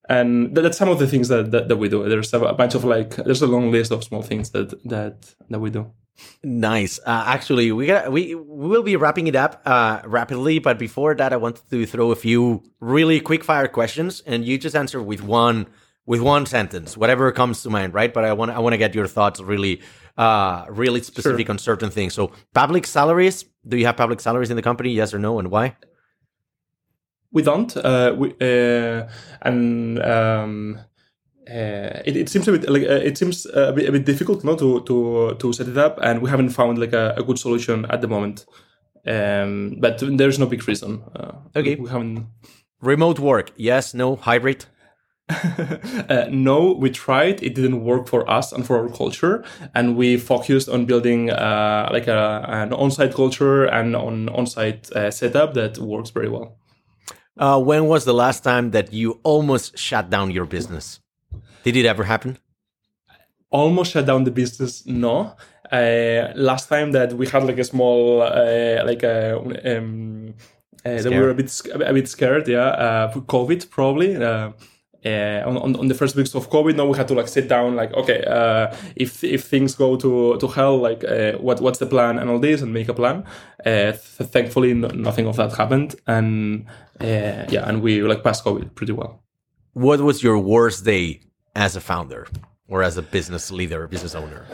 [0.09, 2.07] And that's some of the things that, that, that we do.
[2.07, 5.33] There's a, a bunch of like, there's a long list of small things that that
[5.49, 5.91] that we do.
[6.43, 6.99] Nice.
[6.99, 11.15] Uh, actually, we got we we will be wrapping it up uh, rapidly, but before
[11.15, 15.01] that, I wanted to throw a few really quick fire questions, and you just answer
[15.01, 15.67] with one
[16.05, 18.13] with one sentence, whatever comes to mind, right?
[18.13, 19.81] But I want I want to get your thoughts really
[20.17, 22.13] uh really specific on certain things.
[22.13, 23.45] So, public salaries.
[23.67, 24.91] Do you have public salaries in the company?
[24.91, 25.75] Yes or no, and why?
[27.31, 27.75] We don't.
[27.77, 29.07] Uh, we, uh,
[29.41, 30.79] and um,
[31.51, 34.43] uh, it, it seems a bit like uh, it seems a bit, a bit difficult,
[34.43, 37.39] no, to to to set it up, and we haven't found like a, a good
[37.39, 38.45] solution at the moment.
[39.05, 41.01] Um, but there's no big reason.
[41.15, 41.75] Uh, Okay.
[41.75, 42.27] we haven't.
[42.81, 43.51] Remote work.
[43.57, 44.65] Yes, no, hybrid.
[46.09, 47.41] Uh, no, we tried.
[47.41, 49.43] It didn't work for us and for our culture,
[49.73, 55.09] and we focused on building uh, like a, an on-site culture and on on-site uh,
[55.11, 56.57] setup that works very well.
[57.37, 60.99] Uh, when was the last time that you almost shut down your business?
[61.63, 62.37] Did it ever happen?
[63.51, 65.35] almost shut down the business no
[65.71, 69.37] uh, last time that we had like a small uh, like a
[69.77, 70.33] um,
[70.85, 74.51] uh, that we were a bit a bit scared yeah uh, for covid probably uh,
[75.03, 77.75] uh, on, on, the first weeks of COVID, now we had to like sit down,
[77.75, 81.87] like, okay, uh, if if things go to, to hell, like, uh, what what's the
[81.87, 83.23] plan and all this, and make a plan.
[83.65, 86.67] Uh, th- thankfully, no, nothing of that happened, and
[86.99, 89.23] uh, yeah, and we like passed COVID pretty well.
[89.73, 91.21] What was your worst day
[91.55, 92.27] as a founder
[92.67, 94.45] or as a business leader, business owner?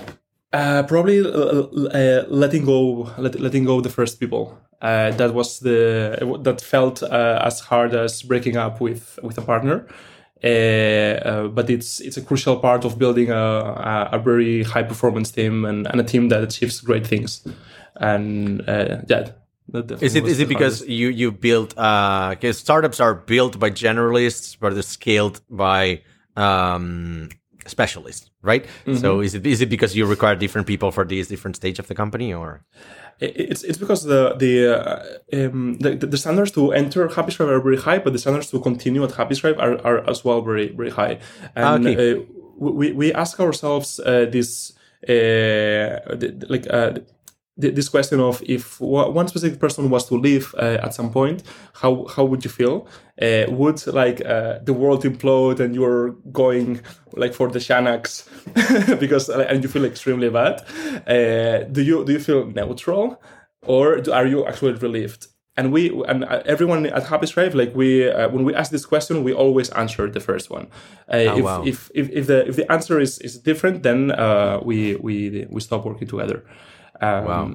[0.54, 4.58] Uh, probably uh, uh, letting go, let, letting go the first people.
[4.82, 9.42] Uh, that was the that felt uh, as hard as breaking up with with a
[9.42, 9.88] partner.
[10.44, 15.32] Uh, uh, but it's it's a crucial part of building a, a, very high performance
[15.32, 17.44] team and, and a team that achieves great things.
[17.96, 19.32] And uh, yeah,
[19.70, 20.90] that Is it is it because hardest.
[20.90, 26.02] you you built uh because startups are built by generalists but they're scaled by
[26.38, 27.30] um
[27.66, 28.66] specialists, right?
[29.02, 31.88] So is it is it because you require different people for these different stage of
[31.88, 32.64] the company or
[33.20, 37.78] it's it's because the the, uh, um, the the standards to enter HappyScribe are very
[37.78, 41.20] high, but the standards to continue at HappyScribe are, are as well very very high.
[41.56, 41.96] And Okay.
[41.98, 42.22] uh,
[42.60, 44.74] we we ask ourselves uh, this
[45.10, 46.00] uh,
[46.50, 46.68] like.
[46.70, 47.00] Uh,
[47.58, 51.44] this question of if one specific person was to leave uh, at some point,
[51.74, 52.88] how how would you feel?
[53.20, 56.82] Uh, would like uh, the world implode and you're going
[57.14, 58.28] like for the Xanax
[59.00, 60.62] because uh, and you feel extremely bad?
[61.08, 63.22] Uh, do you do you feel neutral
[63.66, 65.28] or do, are you actually relieved?
[65.58, 69.24] And we and uh, everyone at HappyScribe, like we uh, when we ask this question,
[69.24, 70.68] we always answer the first one.
[71.12, 71.64] Uh, if, wow.
[71.64, 75.60] if, if if the if the answer is, is different, then uh, we we we
[75.60, 76.44] stop working together.
[77.02, 77.52] Um, Wow.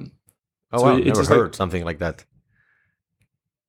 [0.71, 2.25] Oh So wow, never just like- heard something like that.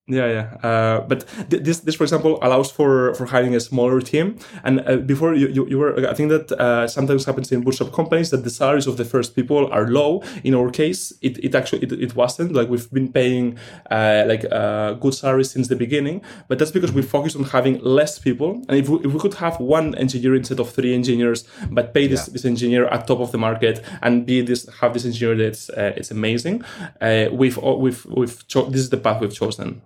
[0.06, 0.68] Yeah, yeah.
[0.68, 4.36] Uh, but th- this, this, for example, allows for for having a smaller team.
[4.62, 7.90] And uh, before you, you, you were, I think that uh, sometimes happens in bootstrap
[7.90, 10.22] companies that the salaries of the first people are low.
[10.42, 12.52] In our case, it, it actually it, it wasn't.
[12.52, 13.56] Like we've been paying
[13.90, 16.20] uh, like uh, good salaries since the beginning.
[16.48, 18.62] But that's because we focused on having less people.
[18.68, 22.08] And if we, if we could have one engineer instead of three engineers, but pay
[22.08, 22.32] this, Yeah.
[22.34, 25.94] this engineer at top of the market and be this have this engineer that's uh,
[25.96, 26.62] it's amazing.
[27.00, 29.80] Uh, we've we've we've cho- this is the path we've chosen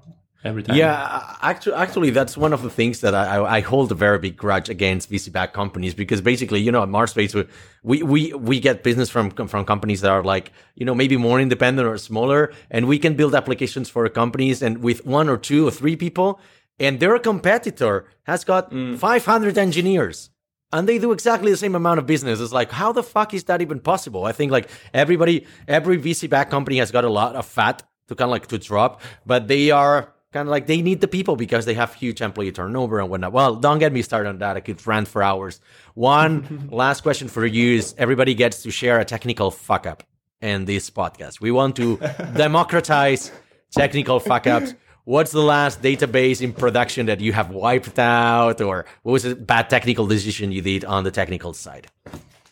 [0.44, 0.76] every time.
[0.76, 4.36] Yeah, actually, actually, that's one of the things that I, I, hold a very big
[4.36, 7.48] grudge against VC-backed companies because basically, you know, at MarsBased,
[7.82, 11.40] we, we we get business from from companies that are like, you know, maybe more
[11.40, 15.66] independent or smaller, and we can build applications for companies and with one or two
[15.66, 16.40] or three people,
[16.78, 18.96] and their competitor has got mm.
[18.96, 20.30] 500 engineers.
[20.70, 22.40] And they do exactly the same amount of business.
[22.40, 24.26] It's like, how the fuck is that even possible?
[24.26, 28.14] I think like everybody, every VC backed company has got a lot of fat to
[28.14, 31.36] kind of like to drop, but they are kind of like they need the people
[31.36, 33.32] because they have huge employee turnover and whatnot.
[33.32, 34.56] Well, don't get me started on that.
[34.56, 35.60] I could rant for hours.
[35.94, 40.02] One last question for you is everybody gets to share a technical fuck up
[40.40, 41.40] in this podcast.
[41.40, 41.96] We want to
[42.36, 43.32] democratize
[43.70, 44.74] technical fuck ups.
[45.04, 49.34] What's the last database in production that you have wiped out, or what was a
[49.34, 51.86] bad technical decision you did on the technical side?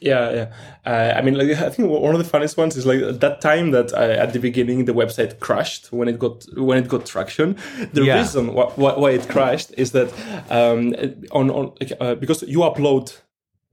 [0.01, 0.53] Yeah, yeah.
[0.85, 3.71] Uh, I mean, like, I think one of the funniest ones is like that time
[3.71, 7.57] that uh, at the beginning the website crashed when it got when it got traction.
[7.95, 8.19] The Yeah.
[8.19, 10.09] reason why, why it crashed is that
[10.51, 10.95] um,
[11.33, 13.17] on on uh, because you upload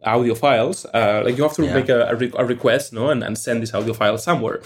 [0.05, 1.73] audio files, uh, like you have to Yeah.
[1.75, 4.61] make a, a, re- a request, no, and, and send this audio file somewhere.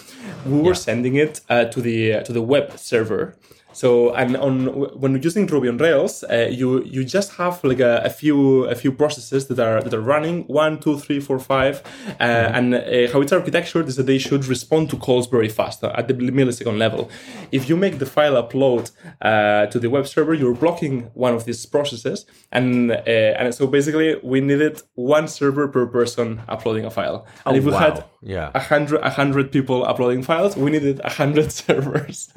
[0.45, 0.73] We were Yeah.
[0.73, 3.35] sending it uh, to the uh, to the web server.
[3.77, 4.55] So and on
[5.01, 8.65] when you're using Ruby on Rails, uh, you you just have like a, a, few
[8.65, 11.83] a few processes that are that are running one, two, three, four, five,
[12.19, 12.55] uh, mm-hmm.
[12.55, 15.93] and uh, how it's architectured is that they should respond to calls very fast uh,
[15.93, 17.11] at the millisecond level.
[17.51, 18.89] If you make the file upload
[19.21, 23.67] uh, to the web server, you're blocking one of these processes, and uh, and so
[23.67, 27.27] basically we needed one server per person uploading a file.
[27.45, 27.77] And oh, if we wow.
[27.77, 28.49] had yeah.
[28.55, 32.31] a hundred a hundred people uploading files, we needed a hundred servers.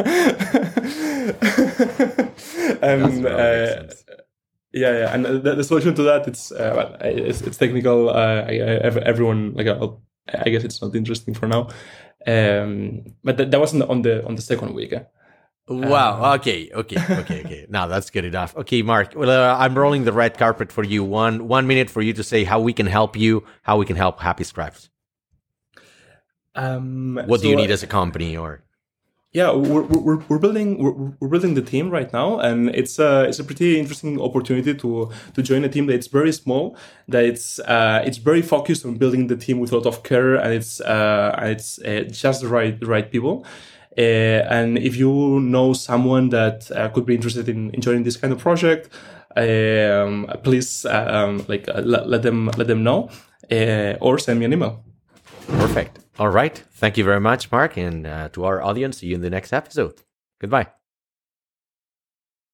[2.83, 3.85] and uh,
[4.73, 8.11] yeah, yeah, and the, the, solution to that it's uh, well, it's, it's technical.
[8.11, 11.69] Uh, I, I, everyone like I guess it's not interesting for now.
[12.27, 14.93] Um, but that, that wasn't on the on the second week.
[14.93, 15.03] Eh?
[15.69, 16.25] Wow.
[16.25, 16.71] Um, okay.
[16.73, 16.97] Okay.
[16.99, 17.41] Okay.
[17.45, 17.67] Okay.
[17.71, 18.57] now that's good enough.
[18.57, 19.15] Okay, Marc.
[19.15, 21.05] Well, uh, I'm rolling the red carpet for you.
[21.05, 23.97] One one minute for you to say how we can help you, how we can
[23.97, 24.91] help Happy Scribes.
[26.55, 28.65] Um, what so, do you need as a company, or?
[29.33, 33.25] Yeah we're, we're, we're building we're, we're, building the team right now and it's a
[33.25, 36.77] it's a pretty interesting opportunity to to join a team that's very small
[37.07, 40.35] that it's uh, it's very focused on building the team with a lot of care
[40.35, 43.45] and it's uh, and it's uh, just the right the right people.
[43.99, 48.17] Uh, and if you know someone that uh, could be interested in, in joining this
[48.17, 48.89] kind of project
[49.37, 53.11] um, please um, like uh, let them let them know
[54.01, 54.83] or send me an email.
[55.49, 56.63] Perfect all right.
[56.73, 57.79] Thank you very much, Marc.
[57.79, 59.95] And uh, to our audience, see you in the next episode.
[60.39, 60.80] Goodbye.